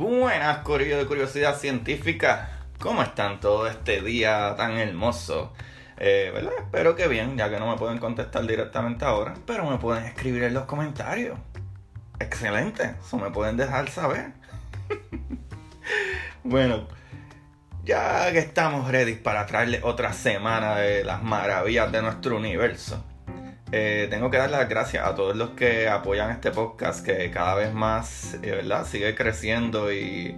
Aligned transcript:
Buenas, 0.00 0.60
Corillo 0.60 0.96
de 0.96 1.04
Curiosidad 1.04 1.58
Científica. 1.58 2.48
¿Cómo 2.78 3.02
están 3.02 3.38
todo 3.38 3.66
este 3.66 4.00
día 4.00 4.54
tan 4.56 4.78
hermoso? 4.78 5.52
Eh, 5.98 6.30
¿Verdad? 6.32 6.54
Espero 6.56 6.96
que 6.96 7.06
bien, 7.06 7.36
ya 7.36 7.50
que 7.50 7.60
no 7.60 7.70
me 7.70 7.76
pueden 7.76 7.98
contestar 7.98 8.46
directamente 8.46 9.04
ahora, 9.04 9.34
pero 9.46 9.70
me 9.70 9.76
pueden 9.76 10.06
escribir 10.06 10.44
en 10.44 10.54
los 10.54 10.64
comentarios. 10.64 11.38
Excelente, 12.18 12.94
eso 12.98 13.18
me 13.18 13.30
pueden 13.30 13.58
dejar 13.58 13.90
saber. 13.90 14.32
bueno, 16.44 16.88
ya 17.84 18.32
que 18.32 18.38
estamos 18.38 18.90
ready 18.90 19.16
para 19.16 19.44
traerles 19.44 19.84
otra 19.84 20.14
semana 20.14 20.76
de 20.76 21.04
las 21.04 21.22
maravillas 21.22 21.92
de 21.92 22.00
nuestro 22.00 22.38
universo. 22.38 23.04
Eh, 23.72 24.08
tengo 24.10 24.30
que 24.30 24.36
dar 24.36 24.50
las 24.50 24.68
gracias 24.68 25.06
a 25.06 25.14
todos 25.14 25.36
los 25.36 25.50
que 25.50 25.88
apoyan 25.88 26.30
este 26.30 26.50
podcast, 26.50 27.04
que 27.04 27.30
cada 27.30 27.54
vez 27.54 27.72
más, 27.72 28.34
eh, 28.42 28.50
¿verdad? 28.50 28.84
Sigue 28.84 29.14
creciendo 29.14 29.92
y 29.92 30.34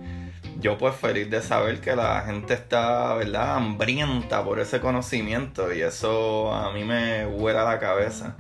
yo 0.61 0.77
pues 0.77 0.95
feliz 0.95 1.31
de 1.31 1.41
saber 1.41 1.81
que 1.81 1.97
la 1.97 2.23
gente 2.27 2.53
está, 2.53 3.15
¿verdad? 3.15 3.57
Hambrienta 3.57 4.45
por 4.45 4.61
ese 4.61 4.81
conocimiento 4.81 5.73
y 5.73 5.81
eso 5.81 6.53
a 6.53 6.73
mí 6.73 6.85
me 6.85 7.25
vuela 7.25 7.65
la 7.65 7.79
cabeza. 7.79 8.37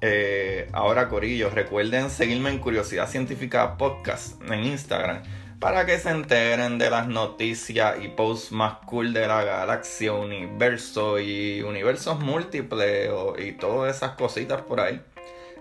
Eh, 0.00 0.68
ahora, 0.72 1.08
Corillo, 1.08 1.50
recuerden 1.50 2.08
seguirme 2.08 2.50
en 2.50 2.58
Curiosidad 2.58 3.08
Científica 3.08 3.76
Podcast 3.76 4.40
en 4.50 4.64
Instagram 4.64 5.22
para 5.62 5.86
que 5.86 5.96
se 6.00 6.10
enteren 6.10 6.76
de 6.76 6.90
las 6.90 7.06
noticias 7.06 7.94
y 8.02 8.08
posts 8.08 8.50
más 8.50 8.78
cool 8.84 9.12
de 9.12 9.28
la 9.28 9.44
galaxia, 9.44 10.12
universo 10.12 11.20
y 11.20 11.62
universos 11.62 12.18
múltiples 12.18 13.08
y 13.38 13.52
todas 13.52 13.96
esas 13.96 14.10
cositas 14.16 14.62
por 14.62 14.80
ahí. 14.80 15.00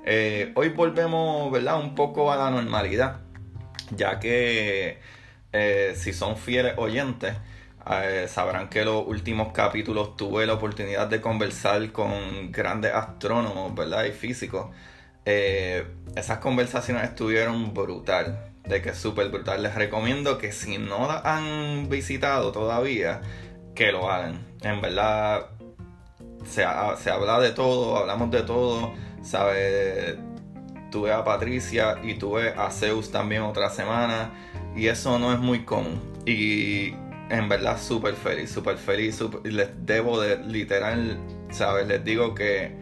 Eh, 0.03 0.53
hoy 0.55 0.69
volvemos, 0.69 1.51
¿verdad? 1.51 1.79
Un 1.79 1.93
poco 1.93 2.31
a 2.31 2.35
la 2.35 2.49
normalidad, 2.49 3.19
ya 3.91 4.19
que 4.19 4.97
eh, 5.53 5.93
si 5.95 6.13
son 6.13 6.35
fieles 6.35 6.73
oyentes, 6.77 7.35
eh, 7.91 8.25
sabrán 8.27 8.69
que 8.69 8.83
los 8.83 9.05
últimos 9.05 9.53
capítulos 9.53 10.17
tuve 10.17 10.47
la 10.47 10.53
oportunidad 10.55 11.09
de 11.09 11.21
conversar 11.21 11.91
con 11.91 12.51
grandes 12.51 12.91
astrónomos, 12.91 13.75
¿verdad? 13.75 14.05
Y 14.05 14.13
físicos. 14.13 14.71
esas 15.23 16.39
conversaciones 16.39 17.03
estuvieron 17.03 17.73
brutal 17.75 18.50
de 18.65 18.81
que 18.81 18.89
es 18.89 18.97
súper 18.97 19.29
brutal. 19.29 19.63
Les 19.63 19.75
recomiendo 19.75 20.37
que 20.37 20.51
si 20.51 20.77
no 20.77 21.07
la 21.07 21.21
han 21.23 21.89
visitado 21.89 22.51
todavía, 22.51 23.21
que 23.75 23.91
lo 23.91 24.09
hagan. 24.09 24.45
En 24.61 24.81
verdad, 24.81 25.47
se, 26.45 26.63
habla 26.63 27.39
de 27.39 27.51
todo, 27.51 27.97
hablamos 27.97 28.31
de 28.31 28.43
todo, 28.43 28.93
¿sabes? 29.21 30.15
Tuve 30.91 31.13
a 31.13 31.23
Patricia 31.23 31.97
y 32.03 32.15
tuve 32.15 32.49
a 32.49 32.69
Zeus 32.69 33.11
también 33.11 33.43
otra 33.43 33.69
semana 33.69 34.31
y 34.75 34.87
eso 34.87 35.19
no 35.19 35.33
es 35.33 35.39
muy 35.39 35.63
común. 35.63 36.01
Y 36.25 36.93
en 37.29 37.47
verdad 37.47 37.79
súper 37.81 38.15
feliz, 38.15 38.51
súper 38.51 38.77
feliz. 38.77 39.23
les 39.43 39.69
debo 39.85 40.19
de 40.19 40.37
literal, 40.43 41.17
¿sabes? 41.49 41.87
Les 41.87 42.03
digo 42.03 42.35
que 42.35 42.75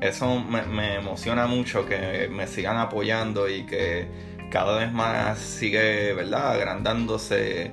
eso 0.00 0.40
me, 0.40 0.62
me 0.62 0.96
emociona 0.96 1.46
mucho 1.46 1.86
que 1.86 2.28
me 2.30 2.46
sigan 2.46 2.76
apoyando 2.76 3.48
y 3.48 3.64
que 3.64 4.06
cada 4.50 4.78
vez 4.78 4.92
más 4.92 5.38
sigue, 5.38 6.12
¿verdad? 6.12 6.52
Agrandándose 6.52 7.72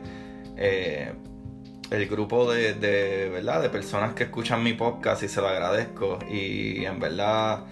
eh, 0.57 1.13
el 1.91 2.07
grupo 2.07 2.51
de, 2.51 3.29
¿verdad? 3.31 3.61
De 3.61 3.69
personas 3.69 4.13
que 4.13 4.23
escuchan 4.23 4.63
mi 4.63 4.73
podcast 4.73 5.23
y 5.23 5.27
se 5.27 5.41
lo 5.41 5.47
agradezco. 5.47 6.19
Y 6.29 6.85
en 6.85 6.99
verdad, 6.99 7.65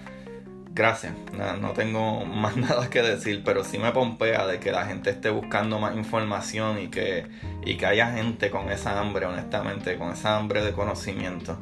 gracias. 0.73 1.13
No, 1.59 1.71
tengo 1.71 2.25
más 2.25 2.55
nada 2.58 2.89
que 2.89 3.02
decir, 3.02 3.41
pero 3.43 3.63
sí 3.63 3.80
me 3.80 3.91
pompea 3.91 4.45
de 4.47 4.59
que 4.59 4.71
la 4.71 4.85
gente 4.85 5.09
esté 5.09 5.30
buscando 5.30 5.80
más 5.80 5.95
información 5.95 6.80
y 6.80 6.88
que, 6.89 7.27
y 7.65 7.77
que 7.77 7.86
haya 7.86 8.11
gente 8.11 8.49
con 8.52 8.71
esa 8.71 8.99
hambre, 8.99 9.26
honestamente, 9.26 9.97
con 9.97 10.11
esa 10.11 10.37
hambre 10.37 10.64
de 10.64 10.71
conocimiento. 10.73 11.58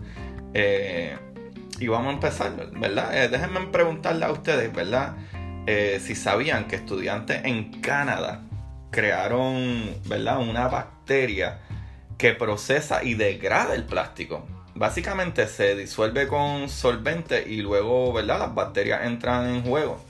Eh, 0.53 1.17
y 1.79 1.87
vamos 1.87 2.07
a 2.07 2.13
empezar, 2.13 2.51
¿verdad? 2.73 3.23
Eh, 3.23 3.29
déjenme 3.29 3.61
preguntarle 3.67 4.25
a 4.25 4.31
ustedes, 4.31 4.73
¿verdad? 4.73 5.15
Eh, 5.71 5.99
si 5.99 6.15
sabían 6.15 6.65
que 6.65 6.77
estudiantes 6.77 7.45
en 7.45 7.79
Canadá 7.79 8.41
crearon 8.89 9.93
¿verdad? 10.05 10.39
una 10.39 10.67
bacteria 10.67 11.59
que 12.17 12.33
procesa 12.33 13.03
y 13.03 13.13
degrada 13.13 13.75
el 13.75 13.85
plástico. 13.85 14.47
Básicamente 14.73 15.45
se 15.45 15.75
disuelve 15.75 16.27
con 16.27 16.69
solvente 16.69 17.43
y 17.47 17.57
luego 17.57 18.11
¿verdad? 18.11 18.39
las 18.39 18.55
bacterias 18.55 19.05
entran 19.05 19.45
en 19.45 19.61
juego. 19.61 20.03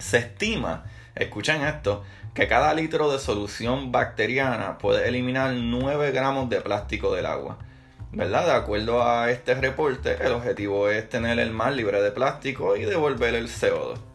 Se 0.00 0.18
estima, 0.18 0.82
escuchen 1.14 1.62
esto, 1.62 2.02
que 2.34 2.48
cada 2.48 2.74
litro 2.74 3.12
de 3.12 3.20
solución 3.20 3.92
bacteriana 3.92 4.76
puede 4.78 5.06
eliminar 5.06 5.52
9 5.54 6.10
gramos 6.10 6.50
de 6.50 6.62
plástico 6.62 7.14
del 7.14 7.26
agua. 7.26 7.58
¿verdad? 8.10 8.44
De 8.44 8.52
acuerdo 8.54 9.04
a 9.04 9.30
este 9.30 9.54
reporte, 9.54 10.16
el 10.20 10.32
objetivo 10.32 10.88
es 10.88 11.08
tener 11.08 11.38
el 11.38 11.52
mar 11.52 11.74
libre 11.74 12.02
de 12.02 12.10
plástico 12.10 12.74
y 12.74 12.86
devolver 12.86 13.36
el 13.36 13.46
CO2. 13.46 14.09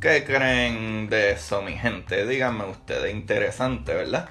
¿Qué 0.00 0.24
creen 0.24 1.08
de 1.08 1.32
eso, 1.32 1.62
mi 1.62 1.72
gente? 1.72 2.26
Díganme 2.26 2.64
ustedes, 2.64 3.14
interesante, 3.14 3.94
¿verdad? 3.94 4.28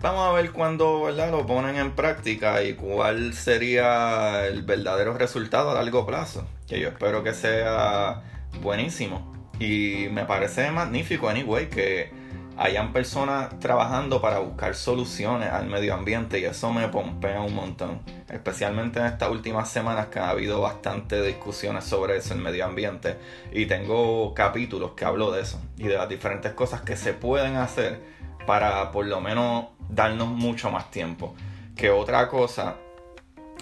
Vamos 0.00 0.28
a 0.28 0.32
ver 0.32 0.52
cuándo 0.52 1.02
¿verdad? 1.02 1.32
lo 1.32 1.44
ponen 1.44 1.76
en 1.76 1.92
práctica 1.96 2.62
y 2.62 2.74
cuál 2.74 3.34
sería 3.34 4.46
el 4.46 4.62
verdadero 4.62 5.14
resultado 5.14 5.70
a 5.70 5.74
largo 5.74 6.06
plazo. 6.06 6.46
Que 6.68 6.78
yo 6.78 6.88
espero 6.88 7.24
que 7.24 7.34
sea 7.34 8.22
buenísimo. 8.62 9.34
Y 9.58 10.06
me 10.12 10.24
parece 10.24 10.70
magnífico, 10.70 11.28
anyway, 11.28 11.68
que 11.68 12.12
hayan 12.58 12.92
personas 12.92 13.56
trabajando 13.60 14.20
para 14.20 14.40
buscar 14.40 14.74
soluciones 14.74 15.48
al 15.50 15.68
medio 15.68 15.94
ambiente 15.94 16.40
y 16.40 16.44
eso 16.44 16.72
me 16.72 16.88
pompea 16.88 17.40
un 17.40 17.54
montón. 17.54 18.00
Especialmente 18.28 18.98
en 18.98 19.06
estas 19.06 19.30
últimas 19.30 19.70
semanas 19.70 20.08
que 20.08 20.18
ha 20.18 20.30
habido 20.30 20.60
bastante 20.60 21.22
discusiones 21.22 21.84
sobre 21.84 22.16
eso, 22.16 22.34
el 22.34 22.40
medio 22.40 22.64
ambiente. 22.64 23.16
Y 23.52 23.66
tengo 23.66 24.34
capítulos 24.34 24.92
que 24.96 25.04
hablo 25.04 25.30
de 25.30 25.42
eso 25.42 25.60
y 25.76 25.84
de 25.84 25.96
las 25.96 26.08
diferentes 26.08 26.52
cosas 26.52 26.80
que 26.80 26.96
se 26.96 27.12
pueden 27.12 27.56
hacer 27.56 28.00
para 28.44 28.90
por 28.90 29.06
lo 29.06 29.20
menos 29.20 29.66
darnos 29.88 30.26
mucho 30.26 30.68
más 30.70 30.90
tiempo. 30.90 31.36
Que 31.76 31.90
otra 31.90 32.28
cosa 32.28 32.74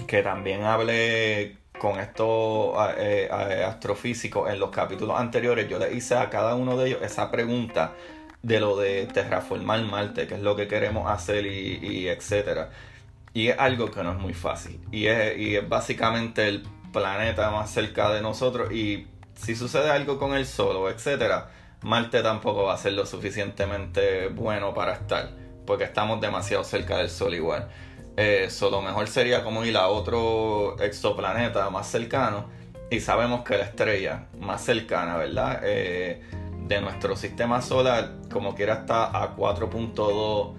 que 0.07 0.23
también 0.23 0.65
hablé 0.65 1.59
con 1.79 2.01
estos 2.01 2.75
eh, 2.97 3.29
astrofísicos 3.31 4.51
en 4.51 4.59
los 4.59 4.71
capítulos 4.71 5.21
anteriores, 5.21 5.69
yo 5.69 5.79
le 5.79 5.93
hice 5.93 6.15
a 6.15 6.31
cada 6.31 6.55
uno 6.55 6.79
de 6.79 6.89
ellos 6.89 7.03
esa 7.03 7.31
pregunta 7.31 7.93
de 8.47 8.61
lo 8.61 8.77
de 8.77 9.07
terraformar 9.07 9.83
Marte, 9.83 10.29
que 10.29 10.35
es 10.35 10.41
lo 10.41 10.55
que 10.55 10.69
queremos 10.69 11.11
hacer 11.11 11.47
y, 11.47 12.07
etcétera. 12.07 12.71
Y 13.35 13.49
es 13.49 13.59
algo 13.59 13.91
que 13.91 14.05
no 14.05 14.13
es 14.13 14.19
muy 14.19 14.35
fácil. 14.35 14.81
Y 14.93 15.07
es, 15.07 15.37
y 15.37 15.57
es 15.57 15.69
básicamente 15.69 16.47
el 16.47 16.63
planeta 16.93 17.51
más 17.51 17.71
cerca 17.73 18.13
de 18.13 18.23
nosotros. 18.23 18.73
Y 18.73 19.09
si 19.35 19.57
sucede 19.57 19.91
algo 19.91 20.17
con 20.21 20.33
el 20.35 20.47
Sol 20.47 20.77
o 20.77 20.89
etcétera, 20.89 21.51
Marte 21.83 22.23
tampoco 22.23 22.63
va 22.63 22.75
a 22.75 22.79
ser 22.79 22.93
lo 22.93 23.05
suficientemente 23.05 24.29
bueno 24.29 24.73
para 24.73 24.93
estar. 24.93 25.31
Porque 25.67 25.83
estamos 25.83 26.21
demasiado 26.21 26.63
cerca 26.63 26.99
del 26.99 27.11
Sol 27.11 27.35
igual. 27.35 27.69
Eh, 28.17 28.49
lo 28.61 28.81
mejor 28.81 29.09
sería 29.09 29.43
como 29.43 29.65
ir 29.65 29.77
a 29.77 29.89
otro 29.89 30.81
exoplaneta 30.81 31.69
más 31.71 31.89
cercano. 31.89 32.49
Y 32.91 33.01
sabemos 33.01 33.43
que 33.43 33.59
la 33.59 33.65
estrella 33.65 34.27
más 34.39 34.65
cercana, 34.65 35.17
¿verdad? 35.17 35.63
Eh, 35.65 36.23
de 36.67 36.81
nuestro 36.81 37.17
sistema 37.17 37.63
solar, 37.63 38.13
como 38.33 38.55
quiera, 38.55 38.75
está 38.75 39.07
a 39.07 39.37
4.2 39.37 40.55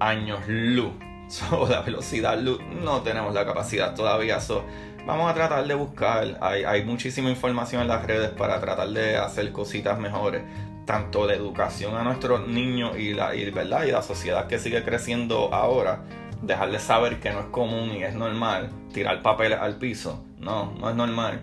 años 0.00 0.40
luz. 0.46 0.92
So, 1.30 1.68
la 1.68 1.82
velocidad 1.82 2.36
luz 2.40 2.60
no 2.82 3.02
tenemos 3.02 3.32
la 3.32 3.46
capacidad 3.46 3.94
todavía. 3.94 4.40
So, 4.40 4.64
vamos 5.06 5.30
a 5.30 5.34
tratar 5.34 5.64
de 5.64 5.74
buscar. 5.74 6.36
Hay, 6.40 6.64
hay 6.64 6.84
muchísima 6.84 7.30
información 7.30 7.82
en 7.82 7.86
las 7.86 8.04
redes 8.04 8.30
para 8.30 8.60
tratar 8.60 8.88
de 8.88 9.16
hacer 9.16 9.52
cositas 9.52 9.96
mejores. 10.00 10.42
Tanto 10.86 11.28
la 11.28 11.34
educación 11.34 11.94
a 11.94 12.02
nuestros 12.02 12.48
niños 12.48 12.98
y 12.98 13.14
la, 13.14 13.36
y, 13.36 13.48
¿verdad? 13.52 13.84
y 13.84 13.92
la 13.92 14.02
sociedad 14.02 14.48
que 14.48 14.58
sigue 14.58 14.82
creciendo 14.82 15.54
ahora. 15.54 16.02
Dejarles 16.42 16.82
saber 16.82 17.20
que 17.20 17.30
no 17.30 17.38
es 17.38 17.46
común 17.46 17.92
y 17.92 18.02
es 18.02 18.16
normal 18.16 18.70
tirar 18.92 19.22
papeles 19.22 19.60
al 19.60 19.76
piso. 19.76 20.24
No, 20.40 20.74
no 20.80 20.90
es 20.90 20.96
normal. 20.96 21.42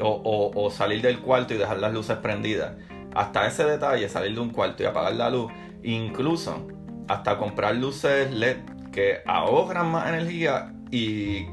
O, 0.00 0.50
o 0.54 0.70
salir 0.70 1.02
del 1.02 1.20
cuarto 1.20 1.52
y 1.52 1.58
dejar 1.58 1.76
las 1.76 1.92
luces 1.92 2.16
prendidas 2.16 2.72
hasta 3.16 3.46
ese 3.46 3.64
detalle, 3.64 4.08
salir 4.08 4.34
de 4.34 4.40
un 4.40 4.50
cuarto 4.50 4.82
y 4.82 4.86
apagar 4.86 5.14
la 5.14 5.30
luz, 5.30 5.50
incluso 5.82 6.66
hasta 7.08 7.38
comprar 7.38 7.74
luces 7.76 8.30
LED 8.30 8.58
que 8.92 9.22
ahorran 9.26 9.90
más 9.90 10.08
energía 10.08 10.72
y 10.90 11.46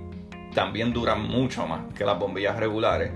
también 0.54 0.94
duran 0.94 1.21
mucho 1.21 1.65
más 1.65 1.94
que 1.94 2.06
las 2.06 2.19
bombillas 2.19 2.57
regulares. 2.57 3.12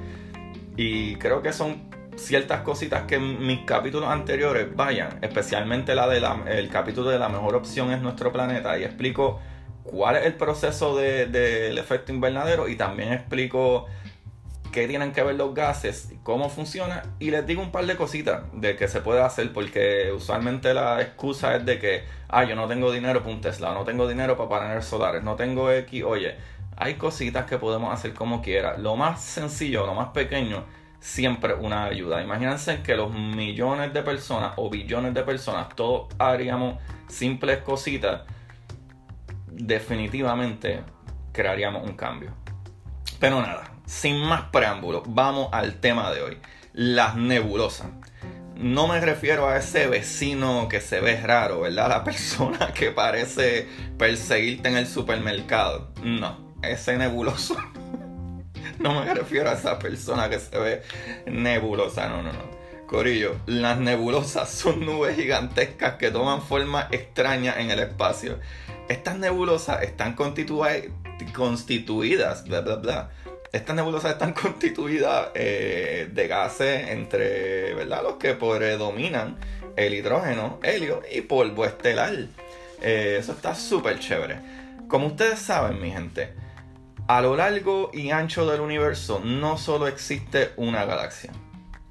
Y 0.77 1.15
creo 1.15 1.41
que 1.41 1.51
son 1.51 1.89
ciertas 2.15 2.61
cositas 2.61 3.03
que 3.03 3.15
en 3.15 3.45
mis 3.45 3.59
capítulos 3.65 4.09
anteriores 4.09 4.73
vayan, 4.75 5.19
especialmente 5.21 5.93
la 5.93 6.07
del 6.07 6.23
el 6.47 6.69
capítulo 6.69 7.09
de 7.09 7.19
la 7.19 7.29
mejor 7.29 7.55
opción 7.55 7.91
es 7.91 8.01
nuestro 8.01 8.31
planeta 8.31 8.77
y 8.79 8.83
explico 8.83 9.39
cuál 9.83 10.15
es 10.17 10.25
el 10.25 10.33
proceso 10.33 10.95
del 10.95 11.77
efecto 11.77 12.11
invernadero 12.11 12.67
y 12.67 12.75
también 12.75 13.13
explico 13.13 13.87
qué 14.77 14.87
tienen 14.87 15.11
que 15.11 15.23
ver 15.23 15.33
los 15.33 15.55
gases, 15.55 16.13
cómo 16.21 16.49
funciona 16.49 17.01
y 17.17 17.31
les 17.31 17.47
digo 17.47 17.63
un 17.63 17.71
par 17.71 17.87
de 17.87 17.95
cositas 17.95 18.43
de 18.53 18.75
que 18.75 18.87
se 18.87 19.01
puede 19.01 19.23
hacer 19.23 19.51
porque 19.51 20.11
usualmente 20.15 20.71
la 20.71 21.01
excusa 21.01 21.55
es 21.55 21.65
de 21.65 21.79
que, 21.79 22.03
ah, 22.29 22.43
yo 22.43 22.55
no 22.55 22.67
tengo 22.67 22.91
dinero 22.91 23.21
para 23.21 23.33
un 23.33 23.41
Tesla, 23.41 23.73
no 23.73 23.83
tengo 23.85 24.07
dinero 24.07 24.37
para 24.37 24.49
paneles 24.49 24.85
solares, 24.85 25.23
no 25.23 25.35
tengo 25.35 25.71
X, 25.71 26.03
oye, 26.03 26.35
hay 26.75 26.93
cositas 26.93 27.47
que 27.47 27.57
podemos 27.57 27.91
hacer 27.91 28.13
como 28.13 28.39
quiera. 28.39 28.77
Lo 28.77 28.95
más 28.95 29.19
sencillo, 29.19 29.87
lo 29.87 29.95
más 29.95 30.09
pequeño, 30.09 30.63
siempre 30.99 31.55
una 31.55 31.85
ayuda. 31.85 32.21
Imagínense 32.21 32.83
que 32.83 32.95
los 32.95 33.11
millones 33.11 33.91
de 33.95 34.03
personas 34.03 34.53
o 34.57 34.69
billones 34.69 35.15
de 35.15 35.23
personas, 35.23 35.69
todos 35.75 36.13
haríamos 36.19 36.77
simples 37.07 37.63
cositas, 37.63 38.21
definitivamente 39.47 40.83
crearíamos 41.31 41.83
un 41.83 41.95
cambio. 41.95 42.29
Pero 43.19 43.41
nada, 43.41 43.71
sin 43.87 44.19
más 44.19 44.43
preámbulos, 44.51 45.03
vamos 45.07 45.49
al 45.53 45.79
tema 45.79 46.11
de 46.11 46.21
hoy, 46.21 46.37
las 46.73 47.15
nebulosas. 47.15 47.87
No 48.55 48.87
me 48.87 48.99
refiero 48.99 49.47
a 49.47 49.57
ese 49.57 49.87
vecino 49.87 50.67
que 50.67 50.81
se 50.81 50.99
ve 50.99 51.19
raro, 51.21 51.61
¿verdad? 51.61 51.89
La 51.89 52.03
persona 52.03 52.73
que 52.73 52.91
parece 52.91 53.67
perseguirte 53.97 54.69
en 54.69 54.77
el 54.77 54.87
supermercado. 54.87 55.91
No, 56.03 56.53
ese 56.61 56.97
nebuloso. 56.97 57.55
no 58.79 59.03
me 59.03 59.13
refiero 59.13 59.49
a 59.49 59.53
esa 59.53 59.79
persona 59.79 60.29
que 60.29 60.39
se 60.39 60.57
ve 60.57 60.83
nebulosa, 61.25 62.09
no, 62.09 62.21
no, 62.21 62.33
no. 62.33 62.57
Corillo, 62.87 63.35
las 63.45 63.79
nebulosas 63.79 64.49
son 64.49 64.85
nubes 64.85 65.15
gigantescas 65.15 65.95
que 65.95 66.09
toman 66.09 66.41
forma 66.41 66.87
extraña 66.91 67.59
en 67.59 67.69
el 67.69 67.79
espacio. 67.79 68.39
Estas 68.89 69.17
nebulosas 69.17 69.83
están 69.83 70.15
constituidas, 70.15 70.83
bla, 72.45 72.61
bla, 72.61 72.75
bla. 72.75 73.09
Estas 73.51 73.75
nebulosas 73.75 74.11
están 74.11 74.33
constituidas 74.41 75.29
eh, 75.33 76.09
de 76.11 76.27
gases 76.27 76.89
entre, 76.89 77.73
¿verdad? 77.73 78.03
Los 78.03 78.15
que 78.15 78.33
predominan 78.33 79.37
el 79.75 79.93
hidrógeno, 79.93 80.59
helio 80.63 81.01
y 81.11 81.21
polvo 81.21 81.65
estelar. 81.65 82.13
Eh, 82.81 83.17
eso 83.19 83.31
está 83.31 83.55
súper 83.55 83.99
chévere. 83.99 84.39
Como 84.87 85.07
ustedes 85.07 85.39
saben, 85.39 85.81
mi 85.81 85.91
gente, 85.91 86.33
a 87.07 87.21
lo 87.21 87.35
largo 87.35 87.91
y 87.93 88.11
ancho 88.11 88.45
del 88.49 88.61
universo 88.61 89.21
no 89.23 89.57
solo 89.57 89.87
existe 89.87 90.51
una 90.57 90.85
galaxia, 90.85 91.31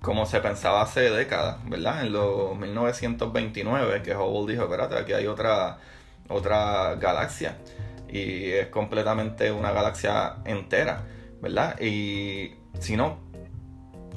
como 0.03 0.27
se 0.27 0.41
pensaba 0.41 0.83
hace 0.83 1.11
décadas, 1.11 1.59
¿verdad? 1.69 2.03
En 2.07 2.13
los 2.13 2.57
1929, 2.57 4.03
que 4.03 4.15
Hubble 4.15 4.53
dijo, 4.53 4.65
espérate, 4.65 4.97
aquí 4.97 5.13
hay 5.13 5.27
otra, 5.27 5.79
otra 6.29 6.95
galaxia. 6.97 7.57
Y 8.09 8.51
es 8.51 8.69
completamente 8.69 9.51
una 9.51 9.73
galaxia 9.73 10.37
entera, 10.45 11.03
¿verdad? 11.41 11.81
Y 11.81 12.55
sino 12.79 13.19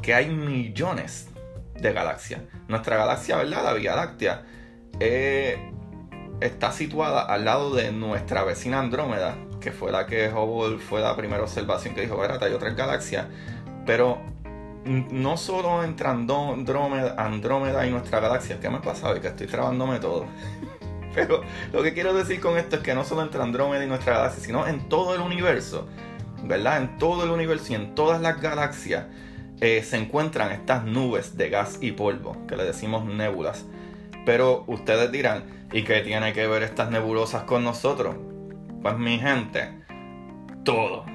que 0.02 0.14
hay 0.14 0.30
millones 0.30 1.30
de 1.76 1.94
galaxias. 1.94 2.42
Nuestra 2.68 2.98
galaxia, 2.98 3.38
¿verdad? 3.38 3.64
La 3.64 3.74
Vía 3.74 3.96
Láctea, 3.96 4.46
eh, 5.00 5.72
está 6.42 6.72
situada 6.72 7.22
al 7.22 7.46
lado 7.46 7.74
de 7.74 7.92
nuestra 7.92 8.44
vecina 8.44 8.80
Andrómeda, 8.80 9.36
que 9.60 9.72
fue 9.72 9.92
la 9.92 10.06
que 10.06 10.30
Hubble 10.30 10.80
fue 10.80 11.02
la 11.02 11.16
primera 11.16 11.44
observación 11.44 11.96
que 11.96 12.02
dijo, 12.02 12.18
verá, 12.18 12.38
hay 12.42 12.54
otras 12.54 12.76
galaxias, 12.76 13.28
pero 13.86 14.20
no 14.86 15.38
solo 15.38 15.84
entre 15.84 16.08
Andrómeda, 16.08 17.16
Andrómeda 17.18 17.86
y 17.86 17.92
nuestra 17.92 18.20
galaxia, 18.20 18.60
¿qué 18.60 18.70
me 18.70 18.80
pasa 18.80 19.10
hoy? 19.10 19.20
Que 19.20 19.28
estoy 19.28 19.48
trabándome 19.48 20.00
todo. 20.00 20.26
pero 21.14 21.42
lo 21.74 21.84
que 21.84 21.94
quiero 21.94 22.14
decir 22.14 22.40
con 22.40 22.58
esto 22.58 22.78
es 22.78 22.82
que 22.82 22.94
no 22.94 23.04
solo 23.04 23.22
entre 23.22 23.42
Andrómeda 23.42 23.84
y 23.84 23.88
nuestra 23.88 24.14
galaxia, 24.18 24.44
sino 24.44 24.68
en 24.68 24.88
todo 24.88 25.16
el 25.16 25.22
universo, 25.22 25.88
¿verdad? 26.44 26.82
En 26.82 26.98
todo 26.98 27.24
el 27.24 27.32
universo 27.32 27.74
y 27.74 27.76
en 27.76 27.96
todas 27.96 28.22
las 28.22 28.42
galaxias 28.42 29.06
eh, 29.62 29.84
se 29.84 29.98
encuentran 29.98 30.52
estas 30.52 30.86
nubes 30.86 31.36
de 31.36 31.50
gas 31.50 31.80
y 31.82 31.92
polvo, 31.92 32.38
que 32.48 32.56
le 32.56 32.64
decimos 32.64 33.06
nébulas. 33.06 33.66
Pero 34.26 34.64
ustedes 34.68 35.12
dirán, 35.12 35.44
¿y 35.74 35.84
qué 35.84 36.02
tiene 36.02 36.34
que 36.34 36.48
ver 36.48 36.64
estas 36.64 36.92
nebulosas 36.92 37.44
con 37.44 37.64
nosotros? 37.64 38.16
Pues 38.82 38.98
mi 38.98 39.20
gente, 39.20 39.70
todo. 40.64 41.06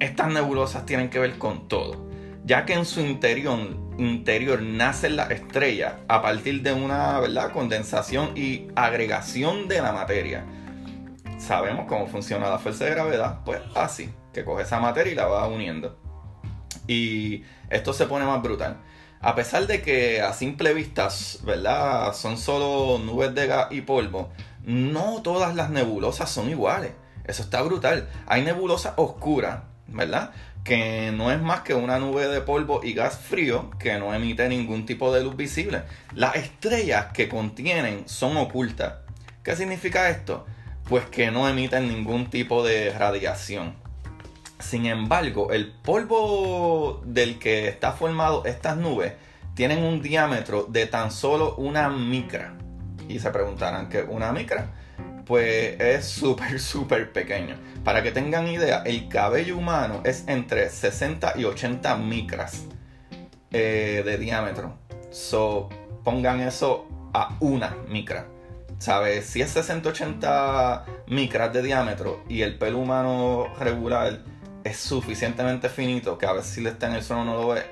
Estas 0.00 0.32
nebulosas 0.32 0.84
tienen 0.84 1.08
que 1.08 1.18
ver 1.18 1.38
con 1.38 1.68
todo, 1.68 2.08
ya 2.44 2.64
que 2.66 2.74
en 2.74 2.84
su 2.84 3.00
interior, 3.00 3.58
interior 3.98 4.60
nacen 4.60 5.16
las 5.16 5.30
estrellas 5.30 5.94
a 6.08 6.20
partir 6.22 6.62
de 6.62 6.72
una 6.72 7.20
¿verdad? 7.20 7.52
condensación 7.52 8.36
y 8.36 8.66
agregación 8.74 9.68
de 9.68 9.80
la 9.80 9.92
materia. 9.92 10.44
Sabemos 11.46 11.86
cómo 11.86 12.08
funciona 12.08 12.50
la 12.50 12.58
fuerza 12.58 12.86
de 12.86 12.90
gravedad, 12.90 13.38
pues 13.44 13.60
así, 13.76 14.12
que 14.34 14.44
coge 14.44 14.64
esa 14.64 14.80
materia 14.80 15.12
y 15.12 15.14
la 15.14 15.26
va 15.26 15.46
uniendo. 15.46 15.96
Y 16.88 17.44
esto 17.70 17.92
se 17.92 18.06
pone 18.06 18.24
más 18.24 18.42
brutal. 18.42 18.78
A 19.20 19.36
pesar 19.36 19.68
de 19.68 19.80
que 19.80 20.20
a 20.22 20.32
simple 20.32 20.74
vista, 20.74 21.08
¿verdad? 21.44 22.12
Son 22.14 22.36
solo 22.36 22.98
nubes 22.98 23.32
de 23.32 23.46
gas 23.46 23.68
y 23.70 23.82
polvo, 23.82 24.30
no 24.64 25.22
todas 25.22 25.54
las 25.54 25.70
nebulosas 25.70 26.28
son 26.28 26.50
iguales. 26.50 26.90
Eso 27.24 27.44
está 27.44 27.62
brutal. 27.62 28.08
Hay 28.26 28.42
nebulosas 28.42 28.94
oscuras, 28.96 29.60
¿verdad? 29.86 30.32
Que 30.64 31.12
no 31.12 31.30
es 31.30 31.40
más 31.40 31.60
que 31.60 31.74
una 31.74 32.00
nube 32.00 32.26
de 32.26 32.40
polvo 32.40 32.80
y 32.82 32.92
gas 32.92 33.20
frío 33.20 33.70
que 33.78 34.00
no 34.00 34.12
emite 34.12 34.48
ningún 34.48 34.84
tipo 34.84 35.14
de 35.14 35.22
luz 35.22 35.36
visible. 35.36 35.82
Las 36.12 36.34
estrellas 36.34 37.12
que 37.12 37.28
contienen 37.28 38.02
son 38.08 38.36
ocultas. 38.36 38.94
¿Qué 39.44 39.54
significa 39.54 40.10
esto? 40.10 40.44
Pues 40.88 41.04
que 41.06 41.30
no 41.30 41.48
emiten 41.48 41.88
ningún 41.88 42.30
tipo 42.30 42.64
de 42.64 42.90
radiación. 42.90 43.74
Sin 44.58 44.86
embargo, 44.86 45.52
el 45.52 45.72
polvo 45.72 47.02
del 47.04 47.38
que 47.38 47.68
está 47.68 47.92
formado 47.92 48.44
estas 48.44 48.76
nubes 48.76 49.12
tienen 49.54 49.82
un 49.82 50.02
diámetro 50.02 50.64
de 50.64 50.86
tan 50.86 51.10
solo 51.10 51.56
una 51.56 51.88
micra 51.88 52.56
y 53.08 53.18
se 53.18 53.30
preguntarán 53.30 53.88
que 53.88 54.02
una 54.02 54.32
micra 54.32 54.70
pues 55.26 55.78
es 55.80 56.04
súper 56.06 56.60
súper 56.60 57.12
pequeño. 57.12 57.56
Para 57.84 58.02
que 58.02 58.12
tengan 58.12 58.46
idea, 58.46 58.82
el 58.86 59.08
cabello 59.08 59.58
humano 59.58 60.00
es 60.04 60.24
entre 60.28 60.70
60 60.70 61.34
y 61.36 61.44
80 61.44 61.96
micras 61.96 62.64
eh, 63.50 64.02
de 64.04 64.18
diámetro. 64.18 64.78
So, 65.10 65.68
pongan 66.04 66.40
eso 66.40 66.86
a 67.12 67.36
una 67.40 67.76
micra. 67.88 68.26
¿Sabes? 68.78 69.26
Si 69.26 69.40
es 69.40 69.56
60-80 69.56 70.84
micras 71.08 71.52
de 71.52 71.62
diámetro 71.62 72.22
y 72.28 72.42
el 72.42 72.58
pelo 72.58 72.78
humano 72.78 73.46
regular 73.58 74.20
es 74.64 74.76
suficientemente 74.76 75.68
finito 75.68 76.18
que 76.18 76.26
a 76.26 76.32
ver 76.32 76.44
si 76.44 76.60
le 76.60 76.70
está 76.70 76.88
en 76.88 76.94
el 76.94 77.02
suelo 77.02 77.24
no 77.24 77.34
lo 77.36 77.48
ve, 77.48 77.62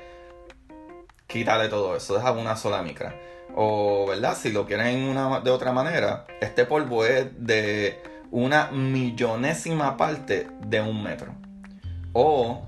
quítale 1.26 1.68
todo 1.68 1.96
eso, 1.96 2.14
deja 2.14 2.32
una 2.32 2.56
sola 2.56 2.82
micra. 2.82 3.14
O, 3.56 4.06
¿verdad? 4.08 4.36
Si 4.36 4.50
lo 4.50 4.66
quieren 4.66 5.14
de 5.44 5.50
otra 5.50 5.72
manera, 5.72 6.26
este 6.40 6.64
polvo 6.64 7.04
es 7.04 7.26
de 7.38 8.02
una 8.30 8.70
millonésima 8.72 9.96
parte 9.96 10.48
de 10.66 10.80
un 10.80 11.02
metro. 11.02 11.34
O 12.12 12.62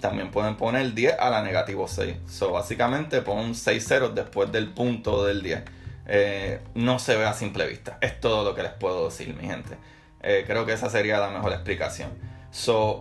también 0.00 0.30
pueden 0.30 0.56
poner 0.56 0.94
10 0.94 1.16
a 1.18 1.30
la 1.30 1.42
negativo 1.42 1.86
6. 1.86 2.16
So, 2.26 2.52
básicamente 2.52 3.22
pon 3.22 3.54
6 3.54 3.86
ceros 3.86 4.14
después 4.14 4.50
del 4.50 4.70
punto 4.70 5.24
del 5.24 5.42
10. 5.42 5.62
Eh, 6.06 6.60
no 6.74 6.98
se 6.98 7.16
ve 7.16 7.24
a 7.24 7.32
simple 7.32 7.66
vista. 7.66 7.98
Es 8.00 8.20
todo 8.20 8.44
lo 8.44 8.54
que 8.54 8.62
les 8.62 8.72
puedo 8.72 9.06
decir, 9.06 9.34
mi 9.34 9.46
gente. 9.46 9.76
Eh, 10.22 10.44
creo 10.46 10.66
que 10.66 10.72
esa 10.72 10.90
sería 10.90 11.18
la 11.18 11.30
mejor 11.30 11.52
explicación. 11.52 12.10
So, 12.50 13.00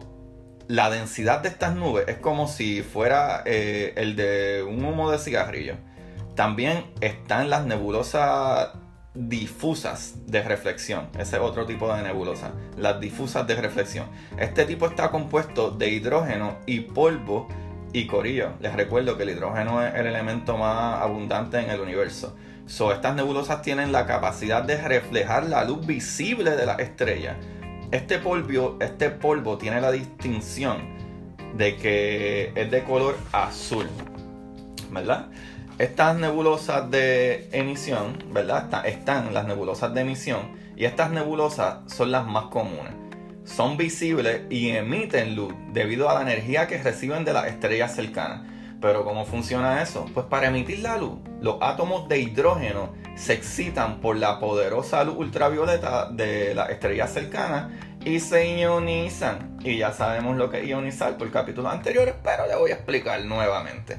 la 0.67 0.89
densidad 0.89 1.41
de 1.41 1.49
estas 1.49 1.75
nubes 1.75 2.07
es 2.07 2.17
como 2.17 2.47
si 2.47 2.81
fuera 2.81 3.43
eh, 3.45 3.93
el 3.97 4.15
de 4.15 4.63
un 4.63 4.83
humo 4.83 5.11
de 5.11 5.17
cigarrillo. 5.17 5.75
También 6.35 6.85
están 7.01 7.49
las 7.49 7.65
nebulosas 7.65 8.69
difusas 9.13 10.15
de 10.27 10.41
reflexión. 10.41 11.09
Ese 11.19 11.35
es 11.35 11.41
otro 11.41 11.65
tipo 11.65 11.93
de 11.93 12.01
nebulosa. 12.01 12.51
Las 12.77 12.99
difusas 12.99 13.45
de 13.45 13.55
reflexión. 13.55 14.07
Este 14.37 14.65
tipo 14.65 14.85
está 14.85 15.11
compuesto 15.11 15.71
de 15.71 15.89
hidrógeno 15.89 16.59
y 16.65 16.79
polvo 16.81 17.49
y 17.93 18.07
corillo. 18.07 18.53
Les 18.61 18.73
recuerdo 18.73 19.17
que 19.17 19.23
el 19.23 19.31
hidrógeno 19.31 19.85
es 19.85 19.93
el 19.95 20.07
elemento 20.07 20.57
más 20.57 21.01
abundante 21.01 21.59
en 21.59 21.69
el 21.69 21.81
universo. 21.81 22.35
So, 22.65 22.93
estas 22.93 23.15
nebulosas 23.15 23.61
tienen 23.61 23.91
la 23.91 24.05
capacidad 24.05 24.63
de 24.63 24.81
reflejar 24.81 25.45
la 25.45 25.63
luz 25.65 25.85
visible 25.85 26.51
de 26.51 26.65
la 26.65 26.75
estrella. 26.75 27.37
Este 27.91 28.19
polvo, 28.19 28.77
este 28.79 29.09
polvo 29.09 29.57
tiene 29.57 29.81
la 29.81 29.91
distinción 29.91 30.77
de 31.55 31.75
que 31.75 32.53
es 32.55 32.71
de 32.71 32.83
color 32.83 33.17
azul. 33.31 33.87
¿Verdad? 34.91 35.27
Estas 35.77 36.15
nebulosas 36.17 36.91
de 36.91 37.49
emisión, 37.51 38.17
¿verdad? 38.31 38.85
Están 38.85 39.33
las 39.33 39.45
nebulosas 39.47 39.93
de 39.93 40.01
emisión 40.01 40.51
y 40.75 40.85
estas 40.85 41.11
nebulosas 41.11 41.79
son 41.87 42.11
las 42.11 42.25
más 42.25 42.45
comunes. 42.45 42.93
Son 43.43 43.77
visibles 43.77 44.41
y 44.49 44.69
emiten 44.69 45.35
luz 45.35 45.53
debido 45.73 46.09
a 46.09 46.13
la 46.13 46.21
energía 46.21 46.67
que 46.67 46.81
reciben 46.81 47.25
de 47.25 47.33
las 47.33 47.47
estrellas 47.47 47.95
cercanas. 47.95 48.41
Pero 48.79 49.03
¿cómo 49.03 49.25
funciona 49.25 49.81
eso? 49.81 50.05
Pues 50.13 50.25
para 50.27 50.47
emitir 50.47 50.79
la 50.79 50.97
luz, 50.97 51.19
los 51.41 51.57
átomos 51.59 52.07
de 52.07 52.19
hidrógeno 52.19 52.93
se 53.15 53.33
excitan 53.33 53.99
por 53.99 54.15
la 54.15 54.39
poderosa 54.39 55.03
luz 55.03 55.15
ultravioleta 55.17 56.09
de 56.09 56.53
las 56.53 56.69
estrellas 56.69 57.11
cercanas 57.11 57.71
y 58.05 58.19
se 58.19 58.59
ionizan. 58.59 59.57
Y 59.61 59.77
ya 59.77 59.91
sabemos 59.91 60.37
lo 60.37 60.49
que 60.49 60.61
es 60.61 60.67
ionizar 60.67 61.17
por 61.17 61.29
capítulos 61.31 61.73
anteriores, 61.73 62.15
pero 62.23 62.47
le 62.47 62.55
voy 62.55 62.71
a 62.71 62.75
explicar 62.75 63.23
nuevamente. 63.25 63.97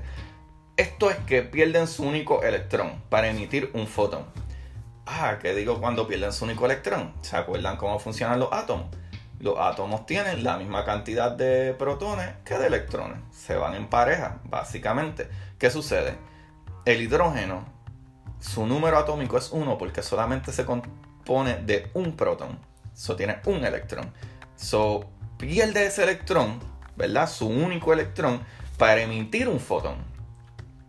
Esto 0.77 1.11
es 1.11 1.17
que 1.19 1.43
pierden 1.43 1.87
su 1.87 2.05
único 2.05 2.43
electrón 2.43 3.03
para 3.09 3.29
emitir 3.29 3.71
un 3.75 3.87
fotón. 3.87 4.25
Ah, 5.05 5.39
¿qué 5.43 5.53
digo 5.55 5.81
cuando 5.81 6.07
pierden 6.07 6.33
su 6.33 6.45
único 6.45 6.65
electrón? 6.65 7.13
¿Se 7.23 7.37
acuerdan 7.37 7.77
cómo 7.77 7.99
funcionan 7.99 8.39
los 8.39 8.53
átomos? 8.53 8.87
Los 9.41 9.59
átomos 9.59 10.07
tienen 10.07 10.45
la 10.45 10.57
misma 10.57 10.85
cantidad 10.85 11.33
de 11.33 11.75
protones 11.75 12.29
que 12.45 12.55
de 12.55 12.69
electrones. 12.69 13.19
Se 13.33 13.57
van 13.57 13.75
en 13.75 13.89
pareja, 13.89 14.39
básicamente. 14.45 15.29
¿Qué 15.59 15.69
sucede? 15.71 16.17
El 16.85 17.01
hidrógeno, 17.01 17.65
su 18.41 18.67
número 18.67 18.99
atómico 18.99 19.39
es 19.39 19.51
1 19.53 19.79
porque 19.79 20.03
solamente 20.03 20.53
se 20.53 20.65
compone 20.65 21.57
de 21.57 21.91
un 21.95 22.17
protón. 22.17 22.59
Eso 22.95 23.17
tiene 23.17 23.39
un 23.47 23.65
electrón. 23.65 24.13
So, 24.57 25.11
pierde 25.39 25.87
ese 25.87 26.03
electrón, 26.03 26.59
¿verdad? 26.97 27.29
Su 27.29 27.49
único 27.49 27.93
electrón 27.93 28.43
para 28.79 29.03
emitir 29.03 29.49
un 29.49 29.61
fotón. 29.61 30.13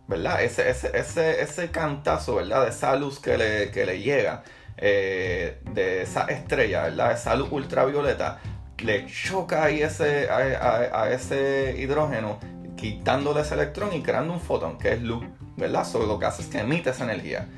¿verdad? 0.06 0.42
Ese, 0.42 0.68
ese, 0.68 0.90
ese, 0.96 1.40
ese 1.42 1.70
cantazo, 1.70 2.36
¿verdad? 2.36 2.64
De 2.64 2.70
esa 2.70 2.94
luz 2.96 3.18
que 3.18 3.38
le, 3.38 3.70
que 3.70 3.86
le 3.86 4.00
llega 4.00 4.42
eh, 4.76 5.60
de 5.72 6.02
esa 6.02 6.24
estrella, 6.24 6.84
¿verdad? 6.84 7.12
Esa 7.12 7.34
luz 7.34 7.48
ultravioleta, 7.50 8.40
le 8.78 9.06
choca 9.06 9.64
ahí 9.64 9.82
ese, 9.82 10.28
a, 10.30 11.08
ese 11.10 11.74
hidrógeno, 11.78 12.38
quitándole 12.84 13.40
ese 13.40 13.54
electrón 13.54 13.94
y 13.94 14.02
creando 14.02 14.34
un 14.34 14.40
fotón, 14.40 14.76
que 14.76 14.92
es 14.92 15.00
luz, 15.00 15.24
¿verdad? 15.56 15.86
Sobre 15.86 16.06
lo 16.06 16.18
que 16.18 16.26
hace 16.26 16.42
es 16.42 16.48
que 16.48 16.58
emite 16.58 16.90
esa 16.90 17.04
energía. 17.04 17.48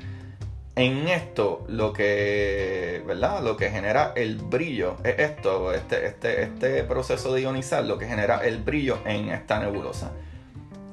En 0.73 1.09
esto, 1.09 1.65
lo 1.67 1.91
que, 1.91 3.03
¿verdad? 3.05 3.43
Lo 3.43 3.57
que 3.57 3.69
genera 3.69 4.13
el 4.15 4.37
brillo 4.37 4.95
es 5.03 5.19
esto, 5.19 5.73
este, 5.73 6.05
este, 6.05 6.43
este 6.43 6.83
proceso 6.85 7.33
de 7.33 7.41
ionizar, 7.41 7.83
lo 7.83 7.97
que 7.97 8.07
genera 8.07 8.37
el 8.45 8.59
brillo 8.63 8.99
en 9.05 9.27
esta 9.27 9.59
nebulosa. 9.59 10.13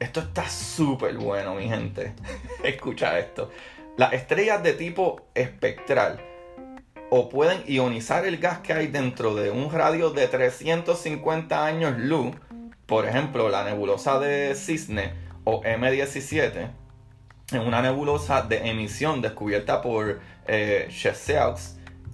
Esto 0.01 0.19
está 0.19 0.49
súper 0.49 1.17
bueno, 1.17 1.55
mi 1.55 1.69
gente. 1.69 2.15
Escucha 2.65 3.17
esto. 3.21 3.51
Las 3.97 4.15
estrellas 4.15 4.65
de 4.65 4.73
tipo 4.73 5.29
espectral 5.35 6.19
o 7.11 7.29
pueden 7.29 7.63
ionizar 7.69 8.27
el 8.27 8.39
gas 8.39 8.59
que 8.59 8.73
hay 8.73 8.89
dentro 8.89 9.37
de 9.37 9.53
un 9.53 9.71
radio 9.71 10.11
de 10.11 10.27
350 10.27 11.65
años 11.65 11.95
luz, 11.99 12.35
por 12.87 13.07
ejemplo, 13.07 13.49
la 13.49 13.65
nebulosa 13.65 14.19
de 14.19 14.55
Cisne 14.55 15.13
o 15.45 15.63
M17, 15.63 16.71
en 17.53 17.61
una 17.61 17.83
nebulosa 17.83 18.43
de 18.43 18.71
emisión 18.71 19.21
descubierta 19.23 19.83
por 19.83 20.21
eh, 20.47 20.89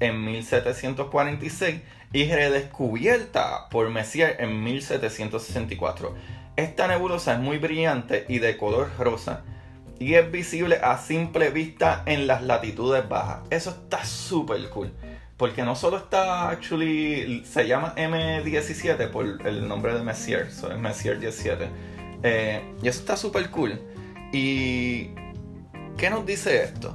en 0.00 0.24
1746 0.24 1.80
y 2.12 2.24
redescubierta 2.30 3.68
por 3.68 3.90
Messier 3.90 4.36
en 4.40 4.62
1764. 4.62 6.14
Esta 6.56 6.88
nebulosa 6.88 7.34
es 7.34 7.38
muy 7.38 7.58
brillante 7.58 8.26
y 8.28 8.38
de 8.38 8.56
color 8.56 8.90
rosa 8.98 9.44
y 10.00 10.14
es 10.14 10.30
visible 10.30 10.80
a 10.82 10.98
simple 10.98 11.50
vista 11.50 12.02
en 12.06 12.26
las 12.26 12.42
latitudes 12.42 13.08
bajas. 13.08 13.40
Eso 13.50 13.70
está 13.70 14.04
súper 14.04 14.68
cool. 14.70 14.90
Porque 15.40 15.62
no 15.62 15.74
solo 15.74 15.96
está, 15.96 16.50
actually, 16.50 17.42
se 17.46 17.66
llama 17.66 17.94
M17 17.96 19.08
por 19.08 19.24
el 19.46 19.66
nombre 19.66 19.94
de 19.94 20.02
Messier, 20.02 20.52
so 20.52 20.70
es 20.70 20.78
Messier 20.78 21.18
17. 21.18 21.66
Eh, 22.22 22.74
y 22.82 22.88
eso 22.88 23.00
está 23.00 23.16
súper 23.16 23.48
cool. 23.48 23.80
¿Y 24.34 25.12
qué 25.96 26.10
nos 26.10 26.26
dice 26.26 26.62
esto? 26.62 26.92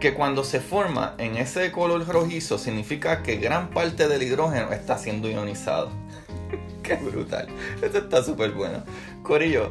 Que 0.00 0.14
cuando 0.14 0.42
se 0.42 0.58
forma 0.58 1.14
en 1.18 1.36
ese 1.36 1.70
color 1.70 2.08
rojizo 2.08 2.56
significa 2.56 3.22
que 3.22 3.36
gran 3.36 3.68
parte 3.68 4.08
del 4.08 4.22
hidrógeno 4.22 4.72
está 4.72 4.96
siendo 4.96 5.28
ionizado. 5.28 5.90
Qué 6.82 6.94
brutal. 6.94 7.46
Esto 7.82 7.98
está 7.98 8.24
súper 8.24 8.52
bueno. 8.52 8.84
Corillo, 9.22 9.70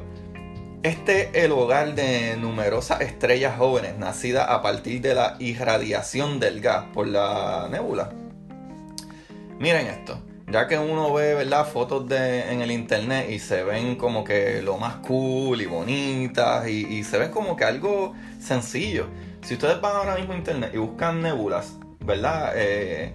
este 0.84 1.24
es 1.24 1.44
el 1.46 1.52
hogar 1.52 1.94
de 1.94 2.38
numerosas 2.38 3.02
estrellas 3.02 3.58
jóvenes 3.58 3.98
nacidas 3.98 4.50
a 4.50 4.62
partir 4.62 5.02
de 5.02 5.14
la 5.14 5.36
irradiación 5.40 6.40
del 6.40 6.62
gas 6.62 6.86
por 6.94 7.08
la 7.08 7.68
nebula. 7.70 8.12
Miren 9.60 9.88
esto. 9.88 10.22
Ya 10.48 10.68
que 10.68 10.80
uno 10.80 11.14
ve, 11.14 11.36
¿verdad? 11.36 11.68
Fotos 11.68 12.08
de, 12.08 12.52
en 12.52 12.62
el 12.62 12.72
internet 12.72 13.30
y 13.30 13.40
se 13.40 13.64
ven 13.64 13.98
como 13.98 14.24
que 14.24 14.62
lo 14.62 14.78
más 14.78 14.96
cool 15.06 15.62
y 15.62 15.66
bonitas 15.66 16.68
y, 16.68 17.04
se 17.04 17.20
ven 17.20 17.30
como 17.30 17.56
que 17.56 17.66
algo 17.66 18.16
sencillo. 18.40 19.08
Si 19.42 19.56
ustedes 19.56 19.80
van 19.82 19.98
ahora 19.98 20.16
mismo 20.16 20.34
a 20.34 20.38
internet 20.38 20.72
y 20.74 20.78
buscan 20.78 21.22
nebulas, 21.22 21.74
¿verdad? 22.00 22.54
Eh, 22.56 23.14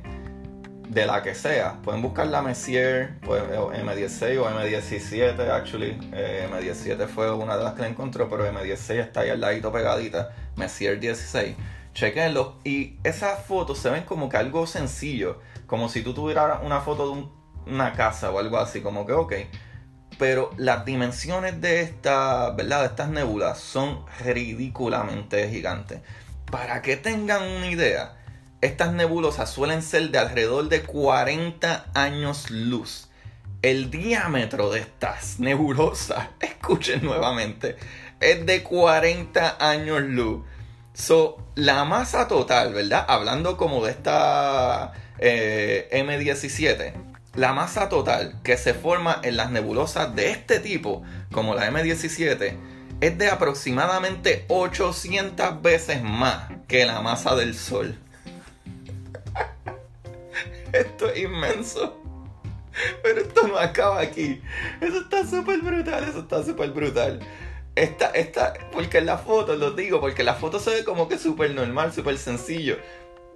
de 0.95 1.07
la 1.07 1.23
que 1.23 1.35
sea. 1.35 1.81
Pueden 1.83 2.01
buscar 2.01 2.29
la 2.29 2.41
Messier, 2.41 3.19
pues, 3.21 3.43
M16 3.43 4.39
o 4.39 4.49
M17, 4.49 5.51
actually. 5.51 5.99
Eh, 6.13 6.49
M17 6.51 7.09
fue 7.09 7.33
una 7.33 7.57
de 7.57 7.65
las 7.65 7.75
que 7.75 7.83
la 7.83 7.89
encontró, 7.89 8.31
pero 8.31 8.47
M16 8.47 9.01
está 9.01 9.21
ahí 9.21 9.31
al 9.31 9.41
ladito 9.41 9.73
pegadita. 9.73 10.31
Messier 10.57 11.01
16. 11.01 11.57
Chequenlo. 11.93 12.59
Y 12.65 12.99
esas 13.03 13.45
fotos 13.45 13.79
se 13.79 13.91
ven 13.91 14.05
como 14.05 14.29
que 14.29 14.37
algo 14.37 14.67
sencillo. 14.69 15.41
Como 15.67 15.89
si 15.89 16.03
tú 16.03 16.15
tuvieras 16.15 16.61
una 16.63 16.81
foto 16.81 17.15
de 17.15 17.27
una 17.73 17.93
casa 17.93 18.31
o 18.31 18.39
algo 18.39 18.59
así. 18.59 18.81
Como 18.81 19.05
que, 19.05 19.13
ok. 19.13 19.33
Pero 20.17 20.51
las 20.57 20.85
dimensiones 20.85 21.61
de 21.61 21.81
esta, 21.81 22.51
¿verdad? 22.51 22.83
De 22.83 22.87
estas 22.87 23.09
nebulas 23.09 23.59
son 23.59 24.05
ridículamente 24.25 25.51
gigantes. 25.51 26.03
Para 26.53 26.83
que 26.83 26.97
tengan 26.97 27.43
una 27.43 27.67
idea 27.67 28.24
estas 28.65 28.93
nebulosas 28.93 29.51
suelen 29.51 29.83
ser 29.83 30.11
de 30.11 30.19
alrededor 30.19 30.69
de 30.69 30.83
40 30.83 31.87
años 31.95 32.51
luz. 32.51 33.09
El 33.61 33.91
diámetro 33.91 34.71
de 34.71 34.81
estas 34.81 35.39
nebulosas, 35.39 36.29
escuchen 36.41 37.05
nuevamente, 37.05 37.77
es 38.21 38.45
de 38.47 38.63
40 38.63 39.57
años 39.61 40.03
luz. 40.03 40.45
So, 40.95 41.45
la 41.57 41.85
masa 41.85 42.27
total, 42.29 42.73
¿verdad? 42.73 43.05
Hablando 43.09 43.57
como 43.57 43.85
de 43.85 43.91
esta 43.91 44.93
eh, 45.19 45.89
M17, 45.93 46.93
la 47.35 47.53
masa 47.53 47.89
total 47.89 48.41
que 48.45 48.57
se 48.57 48.75
forma 48.75 49.21
en 49.25 49.37
las 49.37 49.51
nebulosas 49.51 50.15
de 50.15 50.31
este 50.31 50.61
tipo, 50.61 51.03
como 51.33 51.55
la 51.55 51.69
M17, 51.71 52.57
es 53.01 53.19
de 53.19 53.29
aproximadamente 53.29 54.47
800 54.49 55.61
veces 55.61 56.03
más 56.03 56.45
que 56.69 56.87
la 56.87 57.03
masa 57.03 57.35
del 57.35 57.55
Sol. 57.57 57.99
Esto 60.73 61.09
es 61.09 61.19
inmenso. 61.19 62.01
Pero 63.03 63.21
esto 63.21 63.47
no 63.47 63.59
acaba 63.59 64.01
aquí. 64.01 64.41
Eso 64.81 64.99
está 64.99 65.27
súper 65.27 65.61
brutal, 65.61 66.05
eso 66.05 66.21
está 66.21 66.43
súper 66.43 66.71
brutal. 66.71 67.21
Esta, 67.77 68.11
esta, 68.11 68.55
porque 68.73 68.99
en 68.99 69.07
la 69.07 69.19
foto, 69.19 69.57
lo 69.57 69.73
digo, 69.73 70.01
porque 70.01 70.23
la 70.23 70.35
foto 70.35 70.59
se 70.59 70.71
ve 70.71 70.85
como 70.85 71.09
que 71.09 71.19
súper 71.19 71.53
normal, 71.55 71.93
súper 71.93 72.19
sencillo. 72.19 72.79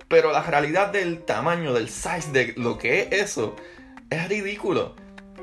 Pero 0.08 0.32
la 0.32 0.42
realidad 0.42 0.88
del 0.92 1.24
tamaño, 1.24 1.72
del 1.72 1.88
size 1.88 2.32
de 2.32 2.54
lo 2.56 2.78
que 2.78 3.00
es 3.00 3.12
eso, 3.12 3.56
es 4.10 4.28
ridículo. 4.28 4.94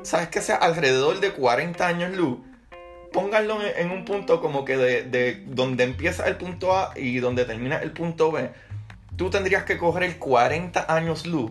¿Sabes 0.02 0.28
que 0.28 0.40
sea 0.40 0.56
alrededor 0.56 1.20
de 1.20 1.32
40 1.32 1.86
años 1.86 2.16
luz? 2.16 2.38
Pónganlo 3.12 3.58
en 3.62 3.90
un 3.90 4.04
punto 4.04 4.40
como 4.40 4.64
que 4.64 4.76
de, 4.76 5.02
de 5.04 5.42
donde 5.46 5.84
empieza 5.84 6.26
el 6.26 6.36
punto 6.36 6.76
A 6.76 6.92
y 6.96 7.18
donde 7.18 7.44
termina 7.44 7.78
el 7.78 7.92
punto 7.92 8.30
B. 8.30 8.50
Tú 9.16 9.30
tendrías 9.30 9.64
que 9.64 9.78
coger 9.78 10.18
40 10.18 10.94
años 10.94 11.26
luz 11.26 11.50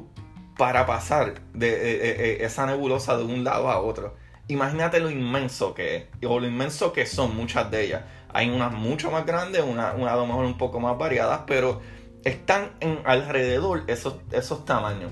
para 0.58 0.86
pasar 0.86 1.42
de 1.54 1.70
eh, 1.70 1.74
eh, 1.74 2.16
eh, 2.20 2.38
esa 2.42 2.66
nebulosa 2.66 3.18
de 3.18 3.24
un 3.24 3.44
lado 3.44 3.70
a 3.70 3.82
otro. 3.82 4.16
Imagínate 4.48 5.00
lo 5.00 5.10
inmenso 5.10 5.74
que 5.74 5.96
es, 5.96 6.04
o 6.28 6.40
lo 6.40 6.48
inmenso 6.48 6.94
que 6.94 7.08
son 7.08 7.36
muchas 7.36 7.72
de 7.72 7.86
ellas. 7.86 8.04
Hay 8.32 8.50
unas 8.50 8.72
mucho 8.72 9.10
más 9.10 9.26
grandes, 9.26 9.64
unas 9.64 9.96
una 9.98 10.14
a 10.14 10.16
lo 10.16 10.28
mejor 10.28 10.46
un 10.46 10.58
poco 10.58 10.80
más 10.80 10.98
variadas, 10.98 11.42
pero 11.48 11.82
están 12.24 12.72
en 12.80 13.00
alrededor 13.06 13.84
esos, 13.88 14.18
esos 14.32 14.64
tamaños. 14.66 15.12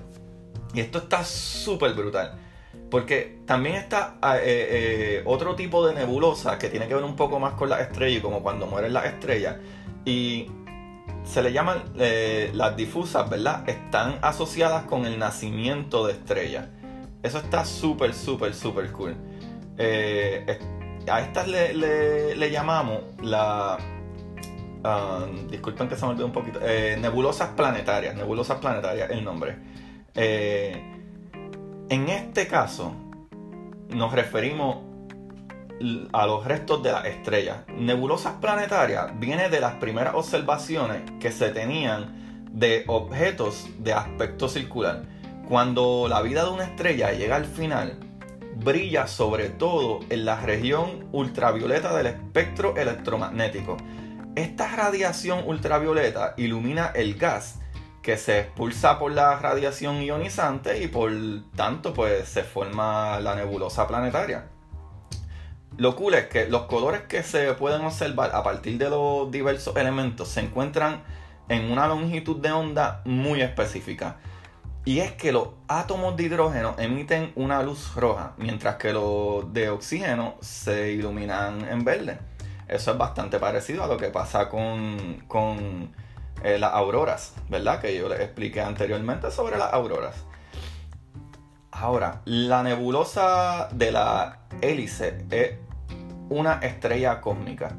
Y 0.73 0.81
esto 0.81 0.99
está 0.99 1.23
súper 1.23 1.93
brutal. 1.93 2.39
Porque 2.91 3.39
también 3.47 3.75
está 3.75 4.17
otro 5.25 5.55
tipo 5.55 5.87
de 5.87 5.95
nebulosa 5.95 6.59
que 6.59 6.69
tiene 6.69 6.87
que 6.87 6.93
ver 6.93 7.03
un 7.03 7.15
poco 7.15 7.39
más 7.39 7.53
con 7.53 7.69
las 7.69 7.81
estrellas 7.81 8.21
como 8.21 8.43
cuando 8.43 8.67
mueren 8.67 8.93
las 8.93 9.05
estrellas. 9.05 9.55
Y 10.05 10.47
se 11.23 11.41
le 11.41 11.53
llaman 11.53 11.83
eh, 11.97 12.51
las 12.53 12.75
difusas, 12.75 13.29
¿verdad? 13.29 13.67
Están 13.67 14.19
asociadas 14.21 14.83
con 14.85 15.05
el 15.05 15.17
nacimiento 15.17 16.05
de 16.05 16.13
estrellas. 16.13 16.67
Eso 17.21 17.37
está 17.37 17.65
súper, 17.65 18.13
súper, 18.13 18.53
súper 18.53 18.91
cool. 18.91 19.15
Eh, 19.77 20.59
a 21.09 21.21
estas 21.21 21.47
le, 21.47 22.51
llamamos 22.51 23.01
la... 23.21 23.77
Um, 24.83 25.47
disculpen 25.47 25.87
que 25.87 25.95
se 25.95 26.05
me 26.05 26.11
olvidó 26.11 26.25
un 26.25 26.33
poquito. 26.33 26.59
Eh, 26.61 26.97
nebulosas 26.99 27.49
planetarias. 27.49 28.15
Nebulosas 28.15 28.59
planetarias, 28.59 29.09
el 29.11 29.23
nombre. 29.23 29.55
en 30.15 32.09
este 32.09 32.47
caso, 32.47 32.93
nos 33.89 34.11
referimos 34.11 34.92
a 36.11 36.25
los 36.25 36.45
restos 36.45 36.81
de 36.83 36.91
las 36.91 37.05
estrellas. 37.05 37.59
Nebulosas 37.67 38.33
planetarias 38.33 39.19
viene 39.19 39.49
de 39.49 39.59
las 39.59 39.75
primeras 39.75 40.15
observaciones 40.15 41.01
que 41.19 41.31
se 41.31 41.49
tenían 41.49 42.47
de 42.51 42.83
objetos 42.87 43.67
de 43.79 43.93
aspecto 43.93 44.47
circular. 44.47 45.03
Cuando 45.47 46.07
la 46.07 46.21
vida 46.21 46.45
de 46.45 46.51
una 46.51 46.65
estrella 46.65 47.11
llega 47.11 47.35
al 47.35 47.45
final, 47.45 47.99
brilla 48.55 49.07
sobre 49.07 49.49
todo 49.49 49.99
en 50.09 50.25
la 50.25 50.39
región 50.39 51.07
ultravioleta 51.11 51.95
del 51.95 52.07
espectro 52.07 52.75
electromagnético. 52.77 53.77
Esta 54.35 54.67
radiación 54.75 55.43
ultravioleta 55.45 56.33
ilumina 56.37 56.91
el 56.95 57.15
gas 57.15 57.59
que 58.01 58.17
se 58.17 58.39
expulsa 58.39 58.99
por 58.99 59.11
la 59.11 59.37
radiación 59.37 60.01
ionizante 60.01 60.83
y 60.83 60.87
por 60.87 61.11
tanto 61.55 61.93
pues 61.93 62.27
se 62.27 62.43
forma 62.43 63.19
la 63.19 63.35
nebulosa 63.35 63.87
planetaria. 63.87 64.52
Lo 65.77 65.95
cool 65.95 66.13
es 66.13 66.27
que 66.27 66.47
los 66.47 66.63
colores 66.63 67.01
que 67.01 67.23
se 67.23 67.53
pueden 67.53 67.81
observar 67.81 68.31
a 68.35 68.43
partir 68.43 68.77
de 68.77 68.89
los 68.89 69.31
diversos 69.31 69.75
elementos 69.75 70.27
se 70.27 70.41
encuentran 70.41 71.03
en 71.49 71.71
una 71.71 71.87
longitud 71.87 72.37
de 72.37 72.51
onda 72.51 73.01
muy 73.05 73.41
específica. 73.41 74.17
Y 74.85 74.99
es 74.99 75.13
que 75.13 75.31
los 75.31 75.49
átomos 75.67 76.15
de 76.15 76.23
hidrógeno 76.23 76.75
emiten 76.77 77.31
una 77.35 77.63
luz 77.63 77.95
roja, 77.95 78.33
mientras 78.37 78.75
que 78.75 78.93
los 78.93 79.51
de 79.53 79.69
oxígeno 79.69 80.35
se 80.41 80.91
iluminan 80.91 81.67
en 81.67 81.83
verde. 81.83 82.19
Eso 82.67 82.91
es 82.91 82.97
bastante 82.97 83.39
parecido 83.39 83.83
a 83.83 83.87
lo 83.87 83.97
que 83.97 84.09
pasa 84.09 84.49
con, 84.49 85.23
con 85.27 85.95
eh, 86.43 86.57
las 86.59 86.73
auroras, 86.73 87.33
¿verdad? 87.49 87.79
Que 87.79 87.95
yo 87.97 88.09
les 88.09 88.19
expliqué 88.19 88.61
anteriormente 88.61 89.31
sobre 89.31 89.57
las 89.57 89.73
auroras. 89.73 90.15
Ahora, 91.71 92.21
la 92.25 92.61
nebulosa 92.61 93.69
de 93.71 93.91
la 93.91 94.41
hélice 94.61 95.25
es 95.31 95.53
una 96.33 96.59
estrella 96.63 97.21
cósmica. 97.21 97.75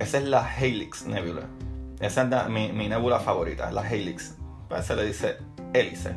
Esa 0.00 0.18
es 0.18 0.24
la 0.24 0.44
Helix 0.58 1.06
Nebula. 1.06 1.46
Esa 2.00 2.22
es 2.22 2.48
mi, 2.48 2.72
mi 2.72 2.88
nebula 2.88 3.20
favorita, 3.20 3.70
la 3.70 3.88
Helix. 3.88 4.34
Pues 4.68 4.84
se 4.86 4.96
le 4.96 5.06
dice 5.06 5.36
hélice. 5.72 6.16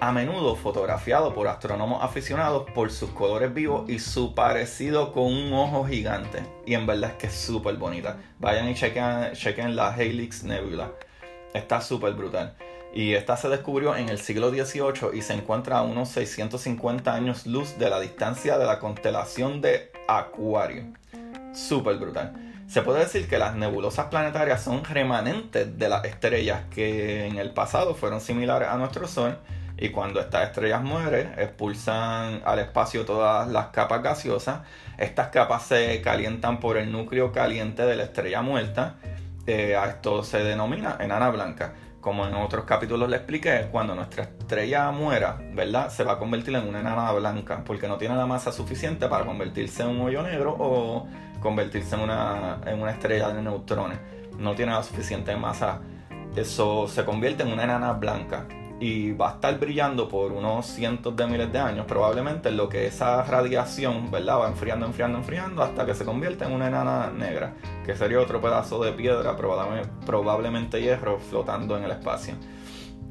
A 0.00 0.12
menudo 0.12 0.56
fotografiado 0.56 1.34
por 1.34 1.48
astrónomos 1.48 2.02
aficionados 2.02 2.70
por 2.70 2.90
sus 2.90 3.10
colores 3.10 3.52
vivos 3.52 3.90
y 3.90 3.98
su 3.98 4.34
parecido 4.34 5.12
con 5.12 5.24
un 5.24 5.52
ojo 5.52 5.84
gigante. 5.84 6.42
Y 6.64 6.72
en 6.72 6.86
verdad 6.86 7.10
es 7.10 7.16
que 7.16 7.26
es 7.26 7.34
súper 7.34 7.76
bonita. 7.76 8.16
Vayan 8.38 8.70
y 8.70 8.74
chequen, 8.74 9.32
chequen 9.34 9.76
la 9.76 9.94
Helix 9.94 10.44
Nebula. 10.44 10.92
Está 11.52 11.82
súper 11.82 12.14
brutal. 12.14 12.56
Y 12.92 13.14
esta 13.14 13.36
se 13.36 13.48
descubrió 13.48 13.94
en 13.94 14.08
el 14.08 14.18
siglo 14.18 14.50
XVIII 14.50 15.10
y 15.14 15.22
se 15.22 15.34
encuentra 15.34 15.78
a 15.78 15.82
unos 15.82 16.08
650 16.08 17.14
años 17.14 17.46
luz 17.46 17.78
de 17.78 17.88
la 17.88 18.00
distancia 18.00 18.58
de 18.58 18.66
la 18.66 18.80
constelación 18.80 19.60
de 19.60 19.92
Acuario. 20.08 20.86
Súper 21.52 21.96
brutal. 21.98 22.32
Se 22.66 22.82
puede 22.82 23.00
decir 23.00 23.28
que 23.28 23.38
las 23.38 23.54
nebulosas 23.54 24.06
planetarias 24.06 24.62
son 24.62 24.84
remanentes 24.84 25.78
de 25.78 25.88
las 25.88 26.04
estrellas 26.04 26.62
que 26.70 27.26
en 27.26 27.38
el 27.38 27.52
pasado 27.52 27.94
fueron 27.94 28.20
similares 28.20 28.68
a 28.68 28.76
nuestro 28.76 29.06
Sol 29.06 29.38
y 29.76 29.90
cuando 29.90 30.20
estas 30.20 30.48
estrellas 30.48 30.82
mueren 30.82 31.32
expulsan 31.38 32.42
al 32.44 32.58
espacio 32.58 33.04
todas 33.04 33.48
las 33.48 33.66
capas 33.68 34.02
gaseosas. 34.02 34.60
Estas 34.98 35.28
capas 35.28 35.62
se 35.64 36.02
calientan 36.02 36.60
por 36.60 36.76
el 36.76 36.92
núcleo 36.92 37.32
caliente 37.32 37.84
de 37.84 37.96
la 37.96 38.02
estrella 38.02 38.42
muerta. 38.42 38.96
A 39.48 39.86
esto 39.88 40.22
se 40.22 40.44
denomina 40.44 40.96
enana 41.00 41.28
blanca 41.30 41.72
como 42.00 42.26
en 42.26 42.34
otros 42.34 42.64
capítulos 42.64 43.08
le 43.08 43.16
expliqué, 43.16 43.68
cuando 43.70 43.94
nuestra 43.94 44.24
estrella 44.24 44.90
muera, 44.90 45.38
¿verdad? 45.54 45.90
Se 45.90 46.04
va 46.04 46.12
a 46.12 46.18
convertir 46.18 46.54
en 46.54 46.66
una 46.66 46.80
enana 46.80 47.12
blanca, 47.12 47.62
porque 47.64 47.88
no 47.88 47.96
tiene 47.98 48.16
la 48.16 48.26
masa 48.26 48.52
suficiente 48.52 49.08
para 49.08 49.24
convertirse 49.24 49.82
en 49.82 49.90
un 49.90 50.00
hoyo 50.00 50.22
negro 50.22 50.56
o 50.58 51.06
convertirse 51.40 51.94
en 51.96 52.02
una, 52.02 52.58
en 52.66 52.80
una 52.80 52.92
estrella 52.92 53.28
de 53.30 53.42
neutrones. 53.42 53.98
No 54.38 54.54
tiene 54.54 54.72
la 54.72 54.82
suficiente 54.82 55.36
masa. 55.36 55.80
Eso 56.34 56.88
se 56.88 57.04
convierte 57.04 57.42
en 57.42 57.52
una 57.52 57.64
enana 57.64 57.92
blanca 57.92 58.46
y 58.80 59.12
va 59.12 59.28
a 59.28 59.34
estar 59.34 59.58
brillando 59.60 60.08
por 60.08 60.32
unos 60.32 60.66
cientos 60.66 61.14
de 61.14 61.26
miles 61.26 61.52
de 61.52 61.58
años, 61.58 61.84
probablemente 61.86 62.48
en 62.48 62.56
lo 62.56 62.70
que 62.70 62.86
esa 62.86 63.22
radiación, 63.22 64.10
¿verdad? 64.10 64.40
Va 64.40 64.48
enfriando, 64.48 64.86
enfriando, 64.86 65.18
enfriando 65.18 65.62
hasta 65.62 65.84
que 65.84 65.94
se 65.94 66.06
convierte 66.06 66.46
en 66.46 66.52
una 66.52 66.68
enana 66.68 67.10
negra, 67.10 67.52
que 67.84 67.94
sería 67.94 68.18
otro 68.18 68.40
pedazo 68.40 68.82
de 68.82 68.92
piedra, 68.92 69.36
probablemente 69.36 70.80
hierro, 70.80 71.18
flotando 71.18 71.76
en 71.76 71.84
el 71.84 71.90
espacio. 71.90 72.34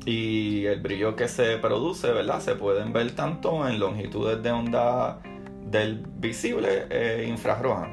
Y 0.05 0.65
el 0.65 0.81
brillo 0.81 1.15
que 1.15 1.27
se 1.27 1.57
produce, 1.57 2.11
¿verdad? 2.11 2.39
Se 2.39 2.55
pueden 2.55 2.91
ver 2.91 3.11
tanto 3.11 3.67
en 3.67 3.79
longitudes 3.79 4.41
de 4.41 4.51
onda 4.51 5.19
del 5.65 6.03
visible 6.17 6.87
e 6.89 7.27
infrarroja. 7.27 7.89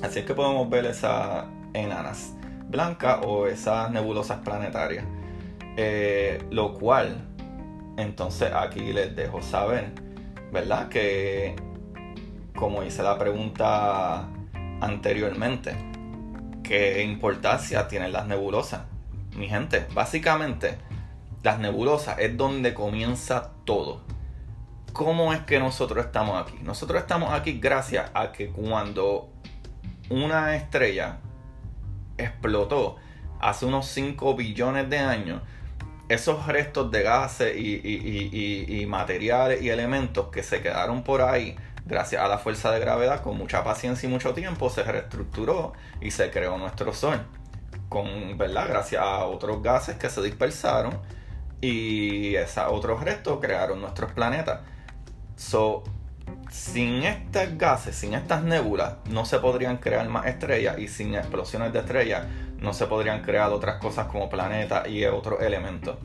Así 0.00 0.20
es 0.20 0.24
que 0.24 0.34
podemos 0.34 0.70
ver 0.70 0.86
esas 0.86 1.46
enanas 1.74 2.36
blancas 2.68 3.18
o 3.26 3.48
esas 3.48 3.90
nebulosas 3.90 4.38
planetarias. 4.44 5.04
Eh, 5.82 6.44
lo 6.50 6.74
cual, 6.74 7.16
entonces 7.96 8.52
aquí 8.52 8.92
les 8.92 9.16
dejo 9.16 9.40
saber, 9.40 9.92
¿verdad? 10.52 10.90
Que 10.90 11.56
como 12.54 12.82
hice 12.82 13.02
la 13.02 13.18
pregunta 13.18 14.28
anteriormente, 14.82 15.74
¿qué 16.62 17.02
importancia 17.02 17.88
tienen 17.88 18.12
las 18.12 18.26
nebulosas? 18.26 18.82
Mi 19.34 19.48
gente, 19.48 19.86
básicamente, 19.94 20.76
las 21.42 21.58
nebulosas 21.58 22.18
es 22.18 22.36
donde 22.36 22.74
comienza 22.74 23.52
todo. 23.64 24.02
¿Cómo 24.92 25.32
es 25.32 25.40
que 25.40 25.58
nosotros 25.60 26.04
estamos 26.04 26.46
aquí? 26.46 26.58
Nosotros 26.62 27.00
estamos 27.00 27.32
aquí 27.32 27.58
gracias 27.58 28.10
a 28.12 28.32
que 28.32 28.50
cuando 28.50 29.30
una 30.10 30.56
estrella 30.56 31.20
explotó 32.18 32.96
hace 33.40 33.64
unos 33.64 33.86
5 33.86 34.34
billones 34.34 34.90
de 34.90 34.98
años, 34.98 35.40
esos 36.10 36.44
restos 36.48 36.90
de 36.90 37.04
gases 37.04 37.56
y, 37.56 38.84
materiales 38.88 39.62
y 39.62 39.70
elementos 39.70 40.26
que 40.26 40.42
se 40.42 40.60
quedaron 40.60 41.04
por 41.04 41.22
ahí, 41.22 41.56
gracias 41.86 42.20
a 42.20 42.26
la 42.26 42.38
fuerza 42.38 42.72
de 42.72 42.80
gravedad, 42.80 43.22
con 43.22 43.38
mucha 43.38 43.62
paciencia 43.62 44.08
y 44.08 44.10
mucho 44.10 44.34
tiempo, 44.34 44.68
se 44.70 44.82
reestructuró 44.82 45.72
y 46.00 46.10
se 46.10 46.32
creó 46.32 46.58
nuestro 46.58 46.92
Sol. 46.92 47.20
Con, 47.88 48.36
¿verdad? 48.36 48.66
Gracias 48.68 49.00
a 49.00 49.24
otros 49.24 49.62
gases 49.62 49.96
que 49.98 50.10
se 50.10 50.20
dispersaron 50.20 50.98
y 51.60 52.34
esos 52.34 52.64
otros 52.68 53.04
restos 53.04 53.38
crearon 53.40 53.80
nuestros 53.80 54.10
planetas. 54.10 54.62
So, 55.36 55.84
sin 56.50 57.04
estos 57.04 57.56
gases, 57.56 57.94
sin 57.94 58.14
estas 58.14 58.42
nébulas, 58.42 58.94
no 59.08 59.24
se 59.24 59.38
podrían 59.38 59.76
crear 59.76 60.08
más 60.08 60.26
estrellas 60.26 60.76
y 60.80 60.88
sin 60.88 61.14
explosiones 61.14 61.72
de 61.72 61.78
estrellas 61.78 62.26
no 62.60 62.72
se 62.72 62.86
podrían 62.86 63.22
crear 63.22 63.50
otras 63.52 63.76
cosas 63.76 64.06
como 64.06 64.28
planetas 64.28 64.88
y 64.88 65.04
otros 65.04 65.40
elementos. 65.42 65.96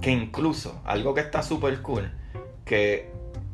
Que 0.00 0.10
incluso, 0.10 0.80
algo 0.84 1.14
que 1.14 1.20
está 1.20 1.42
súper 1.42 1.82
cool, 1.82 2.10
que 2.64 3.10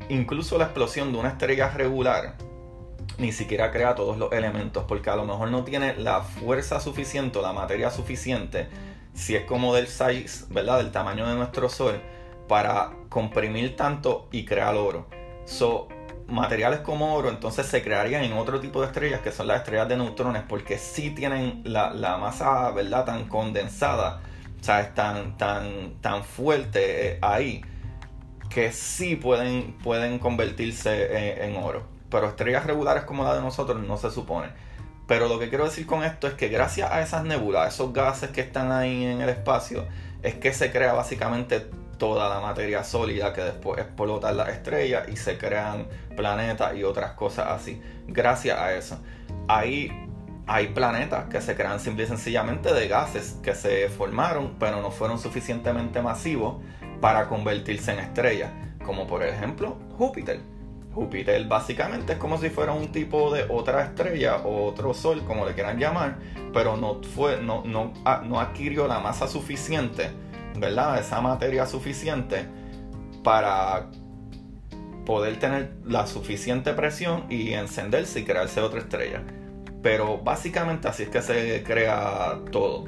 incluso 0.09 0.57
la 0.57 0.65
explosión 0.65 1.11
de 1.11 1.19
una 1.19 1.29
estrella 1.29 1.69
regular 1.69 2.35
ni 3.17 3.31
siquiera 3.31 3.71
crea 3.71 3.95
todos 3.95 4.17
los 4.17 4.31
elementos, 4.31 4.85
porque 4.87 5.09
a 5.09 5.15
lo 5.15 5.25
mejor 5.25 5.51
no 5.51 5.63
tiene 5.63 5.95
la 5.95 6.21
fuerza 6.21 6.79
suficiente 6.79 7.39
o 7.39 7.41
la 7.41 7.53
materia 7.53 7.91
suficiente, 7.91 8.67
si 9.13 9.35
es 9.35 9.45
como 9.45 9.75
del 9.75 9.87
size, 9.87 10.45
¿verdad? 10.49 10.79
Del 10.79 10.91
tamaño 10.91 11.27
de 11.27 11.35
nuestro 11.35 11.69
Sol, 11.69 12.01
para 12.47 12.91
comprimir 13.09 13.75
tanto 13.75 14.27
y 14.31 14.45
crear 14.45 14.75
oro. 14.75 15.07
So, 15.45 15.87
materiales 16.27 16.79
como 16.79 17.15
oro 17.15 17.29
entonces 17.29 17.65
se 17.65 17.83
crearían 17.83 18.23
en 18.23 18.33
otro 18.33 18.59
tipo 18.59 18.81
de 18.81 18.87
estrellas 18.87 19.21
que 19.21 19.31
son 19.31 19.47
las 19.47 19.59
estrellas 19.59 19.89
de 19.89 19.97
neutrones 19.97 20.43
porque 20.47 20.77
sí 20.77 21.11
tienen 21.11 21.61
la, 21.65 22.17
masa 22.17 22.71
verdad 22.71 23.05
tan 23.05 23.27
condensada 23.27 24.21
o 24.59 24.63
sea 24.63 24.81
es 24.81 24.93
tan 24.93 25.37
tan 25.37 25.95
tan 26.01 26.23
fuerte 26.23 27.07
eh, 27.07 27.19
ahí 27.21 27.63
que 28.53 28.71
sí 28.71 29.15
pueden 29.15 29.73
pueden 29.83 30.19
convertirse 30.19 31.43
en, 31.43 31.57
oro. 31.57 31.83
Pero 32.09 32.27
estrellas 32.27 32.65
regulares 32.65 33.03
como 33.03 33.23
la 33.23 33.35
de 33.35 33.41
nosotros 33.41 33.81
no 33.85 33.97
se 33.97 34.11
supone. 34.11 34.49
Pero 35.07 35.27
lo 35.27 35.39
que 35.39 35.49
quiero 35.49 35.65
decir 35.65 35.87
con 35.87 36.03
esto 36.03 36.27
es 36.27 36.35
que 36.35 36.47
gracias 36.49 36.91
a 36.91 37.01
esas 37.01 37.23
nebulas 37.25 37.73
esos 37.73 37.91
gases 37.91 38.29
que 38.29 38.41
están 38.41 38.71
ahí 38.71 39.05
en 39.05 39.21
el 39.21 39.29
espacio 39.29 39.85
es 40.21 40.35
que 40.35 40.53
se 40.53 40.71
crea 40.71 40.93
básicamente 40.93 41.69
toda 42.03 42.27
la 42.27 42.41
materia 42.41 42.83
sólida 42.83 43.31
que 43.31 43.39
después 43.39 43.79
explota 43.79 44.31
en 44.31 44.35
las 44.35 44.49
estrellas 44.49 45.07
y 45.07 45.15
se 45.15 45.37
crean 45.37 45.87
planetas 46.17 46.75
y 46.75 46.83
otras 46.83 47.13
cosas 47.13 47.47
así. 47.47 47.81
Gracias 48.09 48.59
a 48.59 48.73
eso. 48.73 48.99
Ahí 49.47 49.89
hay 50.45 50.67
planetas 50.67 51.29
que 51.29 51.39
se 51.39 51.55
crean 51.55 51.79
simple 51.79 52.03
y 52.03 52.07
sencillamente 52.07 52.73
de 52.73 52.89
gases 52.89 53.37
que 53.41 53.55
se 53.55 53.87
formaron 53.87 54.55
pero 54.59 54.81
no 54.81 54.91
fueron 54.91 55.17
suficientemente 55.17 56.01
masivos 56.01 56.57
para 56.99 57.29
convertirse 57.29 57.93
en 57.93 57.99
estrellas. 57.99 58.51
Como 58.83 59.07
por 59.07 59.23
ejemplo 59.23 59.77
Júpiter. 59.97 60.41
Júpiter 60.93 61.47
básicamente 61.47 62.11
es 62.13 62.19
como 62.19 62.37
si 62.37 62.49
fuera 62.49 62.73
un 62.73 62.91
tipo 62.91 63.33
de 63.33 63.45
otra 63.47 63.81
estrella 63.81 64.39
o 64.43 64.65
otro 64.65 64.93
sol, 64.93 65.23
como 65.25 65.45
le 65.45 65.53
quieran 65.53 65.79
llamar, 65.79 66.17
pero 66.51 66.75
no, 66.75 67.01
fue, 67.01 67.39
no, 67.41 67.63
no, 67.63 67.93
no 68.25 68.39
adquirió 68.41 68.89
la 68.89 68.99
masa 68.99 69.29
suficiente 69.29 70.11
¿verdad? 70.57 70.99
Esa 70.99 71.21
materia 71.21 71.65
suficiente 71.65 72.45
para 73.23 73.89
poder 75.05 75.37
tener 75.39 75.73
la 75.85 76.07
suficiente 76.07 76.73
presión 76.73 77.25
y 77.29 77.53
encenderse 77.53 78.21
y 78.21 78.23
crearse 78.23 78.61
otra 78.61 78.79
estrella. 78.79 79.21
Pero 79.81 80.19
básicamente 80.19 80.87
así 80.87 81.03
es 81.03 81.09
que 81.09 81.21
se 81.21 81.63
crea 81.63 82.39
todo. 82.51 82.85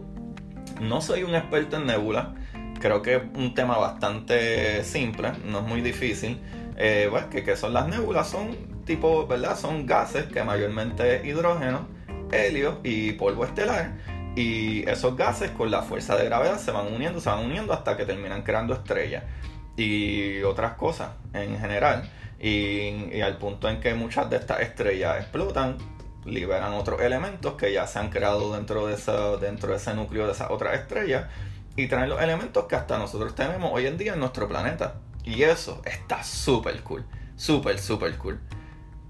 No 0.82 1.01
soy 1.01 1.23
un 1.23 1.36
experto 1.36 1.78
en 1.78 1.88
nebula, 1.88 2.36
creo 2.80 3.01
que 3.01 3.15
es 3.15 3.21
un 3.36 3.54
tema 3.54 3.78
bastante 3.78 4.84
simple, 4.84 5.32
no 5.45 5.60
es 5.60 5.65
muy 5.65 5.82
difícil. 5.82 6.39
Eh, 6.78 7.10
pues, 7.10 7.60
son 7.60 7.73
las 7.73 7.88
nébulas, 7.88 8.30
son 8.30 8.84
tipo, 8.86 9.28
¿verdad? 9.28 9.58
Son 9.58 9.86
gases 9.86 10.25
que 10.25 10.43
mayormente 10.43 11.21
hidrógeno, 11.25 11.88
helio 12.32 12.80
y 12.84 13.13
polvo 13.13 13.45
estelar. 13.45 13.93
Y 14.35 14.87
esos 14.89 15.15
gases 15.15 15.51
con 15.51 15.71
la 15.71 15.81
fuerza 15.81 16.17
de 16.17 16.25
gravedad 16.25 16.59
se 16.59 16.71
van 16.71 16.93
uniendo, 16.93 17.21
se 17.21 17.29
van 17.29 17.45
uniendo 17.45 17.73
hasta 17.73 17.95
que 17.95 18.05
terminan 18.05 18.43
creando 18.43 18.73
estrellas 18.73 19.23
y 19.77 20.41
otras 20.43 20.73
cosas 20.73 21.09
en 21.33 21.57
general. 21.59 22.09
Y, 22.39 23.21
al 23.21 23.37
punto 23.37 23.69
en 23.69 23.79
que 23.79 23.93
muchas 23.93 24.29
de 24.29 24.37
estas 24.37 24.59
estrellas 24.59 25.17
explotan, 25.19 25.77
liberan 26.25 26.73
otros 26.73 27.01
elementos 27.01 27.53
que 27.53 27.71
ya 27.71 27.87
se 27.87 27.99
han 27.99 28.09
creado 28.09 28.53
dentro 28.53 28.87
de, 28.87 28.95
esa, 28.95 29.37
dentro 29.37 29.69
de 29.69 29.77
ese 29.77 29.93
núcleo 29.93 30.25
de 30.25 30.33
esas 30.33 30.49
otras 30.49 30.79
estrellas 30.79 31.27
y 31.75 31.87
traen 31.87 32.09
los 32.09 32.21
elementos 32.21 32.65
que 32.65 32.75
hasta 32.75 32.97
nosotros 32.97 33.35
tenemos 33.35 33.71
hoy 33.73 33.85
en 33.85 33.97
día 33.97 34.13
en 34.13 34.19
nuestro 34.19 34.47
planeta. 34.47 34.95
Y 35.23 35.43
eso 35.43 35.81
está 35.85 36.23
súper 36.23 36.81
cool, 36.81 37.05
súper, 37.35 37.79
súper 37.79 38.17
cool. 38.17 38.39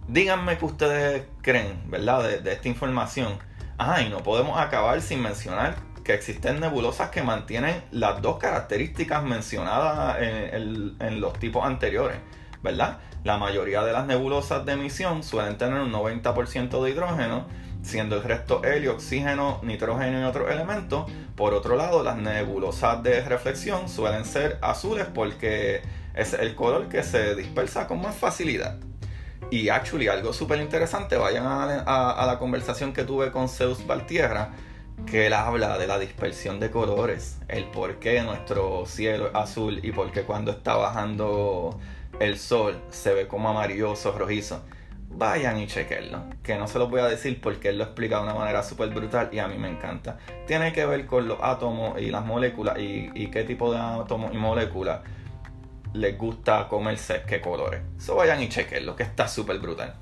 Díganme 0.07 0.57
qué 0.57 0.65
ustedes 0.65 1.23
creen, 1.41 1.89
¿verdad? 1.89 2.41
De 2.41 2.53
esta 2.53 2.67
información. 2.67 3.39
Ah, 3.77 4.01
y 4.01 4.09
no 4.09 4.19
podemos 4.19 4.57
acabar 4.57 5.01
sin 5.01 5.21
mencionar 5.21 5.75
que 6.05 6.13
existen 6.13 6.61
nebulosas 6.61 7.09
que 7.09 7.23
mantienen 7.23 7.83
las 7.91 8.21
dos 8.21 8.37
características 8.37 9.23
mencionadas 9.23 10.17
en, 10.19 11.19
los 11.19 11.37
tipos 11.39 11.65
anteriores, 11.65 12.17
¿verdad? 12.63 12.99
La 13.25 13.37
mayoría 13.37 13.83
de 13.83 13.91
las 13.91 14.05
nebulosas 14.05 14.65
de 14.65 14.73
emisión 14.73 15.23
suelen 15.23 15.57
tener 15.57 15.81
un 15.81 15.91
90% 15.91 16.83
de 16.83 16.89
hidrógeno, 16.91 17.47
siendo 17.81 18.15
el 18.15 18.23
resto 18.23 18.63
helio, 18.63 18.93
oxígeno, 18.93 19.59
nitrógeno 19.63 20.21
y 20.21 20.23
otros 20.23 20.49
elementos. 20.51 21.11
Por 21.35 21.53
otro 21.53 21.75
lado, 21.75 22.03
las 22.03 22.17
nebulosas 22.17 23.03
de 23.03 23.21
reflexión 23.21 23.89
suelen 23.89 24.25
ser 24.25 24.57
azules 24.61 25.07
porque 25.13 25.81
es 26.13 26.33
el 26.33 26.55
color 26.55 26.87
que 26.87 27.03
se 27.03 27.35
dispersa 27.35 27.87
con 27.87 28.01
más 28.01 28.15
facilidad. 28.15 28.77
Y 29.51 29.69
actually, 29.69 30.07
algo 30.07 30.33
súper 30.33 30.59
interesante, 30.59 31.17
vayan 31.17 31.45
a, 31.45 32.25
la 32.25 32.39
conversación 32.39 32.93
que 32.93 33.03
tuve 33.03 33.31
con 33.31 33.47
Zeus 33.47 33.85
Valtierra 33.85 34.51
que 35.05 35.27
él 35.27 35.33
habla 35.33 35.77
de 35.77 35.87
la 35.87 35.99
dispersión 35.99 36.59
de 36.59 36.71
colores, 36.71 37.37
el 37.49 37.65
por 37.65 37.99
qué 37.99 38.21
nuestro 38.21 38.85
cielo 38.85 39.27
es 39.27 39.35
azul 39.35 39.79
y 39.83 39.91
por 39.91 40.11
qué 40.11 40.23
cuando 40.23 40.51
está 40.51 40.75
bajando 40.75 41.77
el 42.19 42.39
sol 42.39 42.81
se 42.89 43.13
ve 43.13 43.27
como 43.27 43.49
amarilloso, 43.49 44.13
rojizo. 44.17 44.63
Vayan 45.09 45.59
y 45.59 45.67
chequenlo, 45.67 46.23
que 46.43 46.57
no 46.57 46.67
se 46.67 46.79
los 46.79 46.89
voy 46.89 46.99
a 46.99 47.05
decir 47.05 47.39
porque 47.39 47.69
él 47.69 47.77
lo 47.77 47.85
explica 47.85 48.17
de 48.17 48.23
una 48.23 48.33
manera 48.33 48.63
súper 48.63 48.89
brutal 48.89 49.29
y 49.31 49.39
a 49.39 49.47
mí 49.47 49.57
me 49.57 49.69
encanta. 49.69 50.17
Tiene 50.47 50.73
que 50.73 50.85
ver 50.85 51.05
con 51.05 51.27
los 51.27 51.37
átomos 51.41 52.01
y 52.01 52.09
las 52.09 52.25
moléculas 52.25 52.77
y, 52.79 53.27
qué 53.27 53.43
tipo 53.43 53.71
de 53.71 53.79
átomos 53.79 54.33
y 54.33 54.37
moléculas 54.37 55.01
les 55.95 56.17
gusta 56.17 56.67
comerse, 56.67 57.23
qué 57.27 57.41
colores. 57.41 57.81
So 57.97 58.15
vayan 58.15 58.41
y 58.41 58.49
chequenlo, 58.49 58.95
que 58.95 59.03
está 59.03 59.27
súper 59.27 59.59
brutal. 59.59 59.95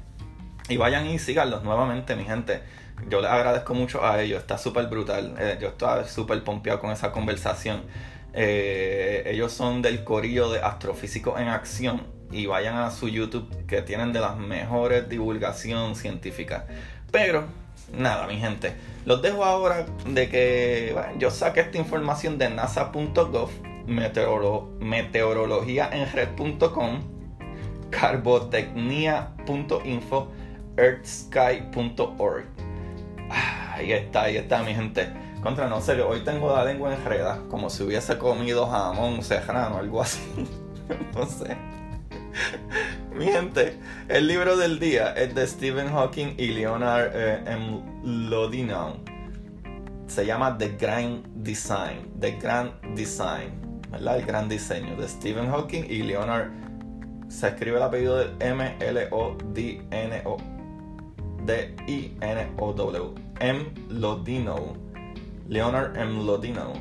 Y 0.70 0.78
vayan 0.78 1.08
y 1.08 1.20
síganlos 1.20 1.64
nuevamente, 1.64 2.16
mi 2.16 2.26
gente 2.26 2.62
yo 3.10 3.22
les 3.22 3.30
agradezco 3.30 3.74
mucho 3.74 4.06
a 4.06 4.22
ellos, 4.22 4.42
está 4.42 4.58
súper 4.58 4.88
brutal. 4.88 5.36
Eh, 5.40 5.58
yo 5.62 5.70
estaba 5.70 6.06
súper 6.06 6.44
pompeado 6.44 6.80
con 6.80 6.92
esa 6.92 7.12
conversación. 7.12 7.84
Eh, 8.34 9.24
ellos 9.28 9.52
son 9.52 9.82
del 9.82 10.04
corillo 10.04 10.50
de 10.50 10.60
Astrofísicos 10.60 11.40
en 11.40 11.48
Acción 11.48 12.04
y 12.32 12.46
vayan 12.48 12.78
a 12.78 12.90
su 12.90 13.10
YouTube 13.10 13.66
que 13.68 13.82
tienen 13.82 14.12
de 14.12 14.20
las 14.20 14.38
mejores 14.38 15.08
divulgación 15.10 15.96
científica. 15.96 16.66
Pero, 17.12 17.46
nada, 17.92 18.26
mi 18.28 18.38
gente, 18.38 18.74
los 19.06 19.22
dejo 19.22 19.44
ahora 19.44 19.86
de 20.08 20.30
que 20.30 20.96
yo 21.20 21.30
saqué 21.30 21.60
esta 21.62 21.78
información 21.78 22.38
de 22.38 22.50
nasa.gov, 22.50 23.50
meteoro, 23.88 24.70
meteorologiaenred.com, 24.80 27.00
carbotecnia.info, 27.90 30.28
earthsky.org 30.78 32.46
ahí 33.74 33.92
está, 33.92 34.24
ahí 34.24 34.38
está, 34.38 34.64
mi 34.64 34.74
gente. 34.74 35.12
Contra, 35.42 35.68
no 35.68 35.82
sé, 35.82 36.02
hoy 36.02 36.22
tengo 36.22 36.56
la 36.56 36.64
lengua 36.64 36.94
enredada, 36.94 37.42
como 37.50 37.70
si 37.70 37.84
hubiese 37.84 38.18
comido 38.18 38.68
jamón 38.68 39.24
serrano 39.24 39.78
algo 39.78 40.02
así. 40.02 40.22
no 41.16 41.26
sé. 41.26 41.58
Mi 43.14 43.26
gente, 43.26 43.78
el 44.08 44.28
libro 44.28 44.58
del 44.58 44.80
día 44.80 45.14
es 45.14 45.36
de 45.36 45.46
Stephen 45.46 45.90
Hawking 45.90 46.36
y 46.38 46.48
Leonard 46.48 47.12
eh, 47.14 47.44
M. 47.46 47.84
Lodinow. 48.04 48.96
Se 50.08 50.26
llama 50.26 50.58
The 50.58 50.76
Grand 50.80 51.26
Design. 51.44 52.12
The 52.20 52.32
Grand 52.32 52.72
Design. 52.96 53.63
¿Verdad? 53.94 54.18
El 54.18 54.26
gran 54.26 54.50
diseño 54.50 54.96
de 54.96 55.08
Stephen 55.08 55.52
Hawking 55.52 55.84
y 55.88 56.02
Leonard. 56.02 56.50
Se 57.28 57.50
escribe 57.50 57.78
el 57.78 57.84
apellido 57.84 58.18
de 58.18 58.32
M-L-O-D-N-O. 58.40 60.38
D-I-N-O-W. 61.46 63.14
M. 63.40 63.66
Lodino, 63.90 64.74
Leonard 65.48 65.96
M. 65.96 66.24
Lodino 66.24 66.74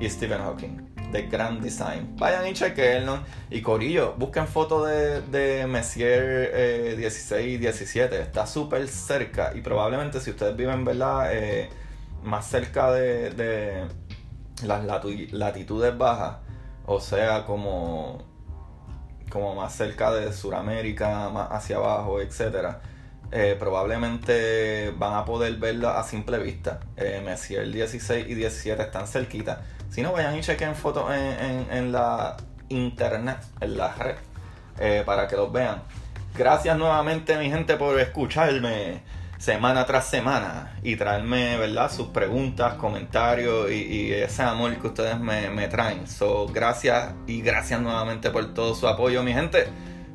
y 0.00 0.10
Stephen 0.10 0.40
Hawking. 0.40 0.88
De 1.12 1.22
Grand 1.28 1.62
Design. 1.62 2.16
Vayan 2.16 2.48
y 2.48 2.52
chequenlo. 2.52 3.20
Y 3.48 3.62
Corillo, 3.62 4.14
busquen 4.18 4.48
fotos 4.48 4.88
de, 4.88 5.22
de 5.22 5.66
Messier 5.68 6.96
16 6.96 7.46
y 7.46 7.58
17. 7.58 8.20
Está 8.20 8.44
súper 8.44 8.88
cerca. 8.88 9.52
Y 9.54 9.60
probablemente 9.60 10.20
si 10.20 10.30
ustedes 10.30 10.56
viven, 10.56 10.84
¿verdad? 10.84 11.32
Eh, 11.32 11.70
más 12.24 12.50
cerca 12.50 12.90
de 12.90 13.86
las 14.64 14.84
latitudes 15.32 15.96
bajas. 15.96 16.36
O 16.86 17.00
sea, 17.00 17.44
como, 17.44 18.18
como 19.30 19.54
más 19.54 19.74
cerca 19.74 20.10
de 20.12 20.32
Sudamérica, 20.32 21.28
más 21.30 21.48
hacia 21.50 21.76
abajo, 21.76 22.20
etcétera 22.20 22.80
eh, 23.30 23.56
probablemente 23.58 24.90
van 24.96 25.14
a 25.14 25.24
poder 25.26 25.56
verlo 25.56 25.90
a 25.90 26.02
simple 26.02 26.38
vista. 26.38 26.80
Eh, 26.96 27.22
el 27.50 27.72
16 27.72 28.26
y 28.26 28.34
17 28.34 28.82
están 28.82 29.06
cerquita. 29.06 29.62
Si 29.90 30.02
no, 30.02 30.12
vayan 30.12 30.36
y 30.36 30.40
chequen 30.40 30.74
fotos 30.74 31.10
en, 31.12 31.92
la 31.92 32.36
internet, 32.68 33.38
en 33.60 33.76
la 33.76 33.94
red, 33.94 34.16
eh, 34.78 35.02
para 35.04 35.28
que 35.28 35.36
los 35.36 35.52
vean. 35.52 35.82
Gracias 36.36 36.76
nuevamente, 36.76 37.36
mi 37.38 37.50
gente, 37.50 37.76
por 37.76 37.98
escucharme 37.98 39.02
semana 39.38 39.86
tras 39.86 40.08
semana 40.08 40.76
y 40.82 40.96
traerme, 40.96 41.56
¿verdad? 41.56 41.90
Sus 41.90 42.08
preguntas, 42.08 42.74
comentarios 42.74 43.70
y, 43.70 44.12
ese 44.12 44.42
amor 44.42 44.76
que 44.78 44.86
ustedes 44.88 45.18
me, 45.18 45.48
me 45.50 45.68
traen. 45.68 46.06
So, 46.06 46.46
gracias 46.48 47.14
y 47.26 47.40
gracias 47.40 47.80
nuevamente 47.80 48.30
por 48.30 48.52
todo 48.52 48.74
su 48.74 48.86
apoyo, 48.86 49.22
mi 49.22 49.32
gente. 49.32 49.68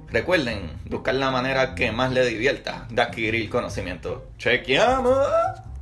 Recuerden 0.10 0.72
buscar 0.86 1.16
la 1.16 1.32
manera 1.32 1.74
que 1.74 1.92
más 1.92 2.12
les 2.12 2.30
divierta 2.30 2.86
de 2.90 3.02
adquirir 3.02 3.50
conocimiento. 3.50 4.28
¡Chequeamos! 4.38 5.73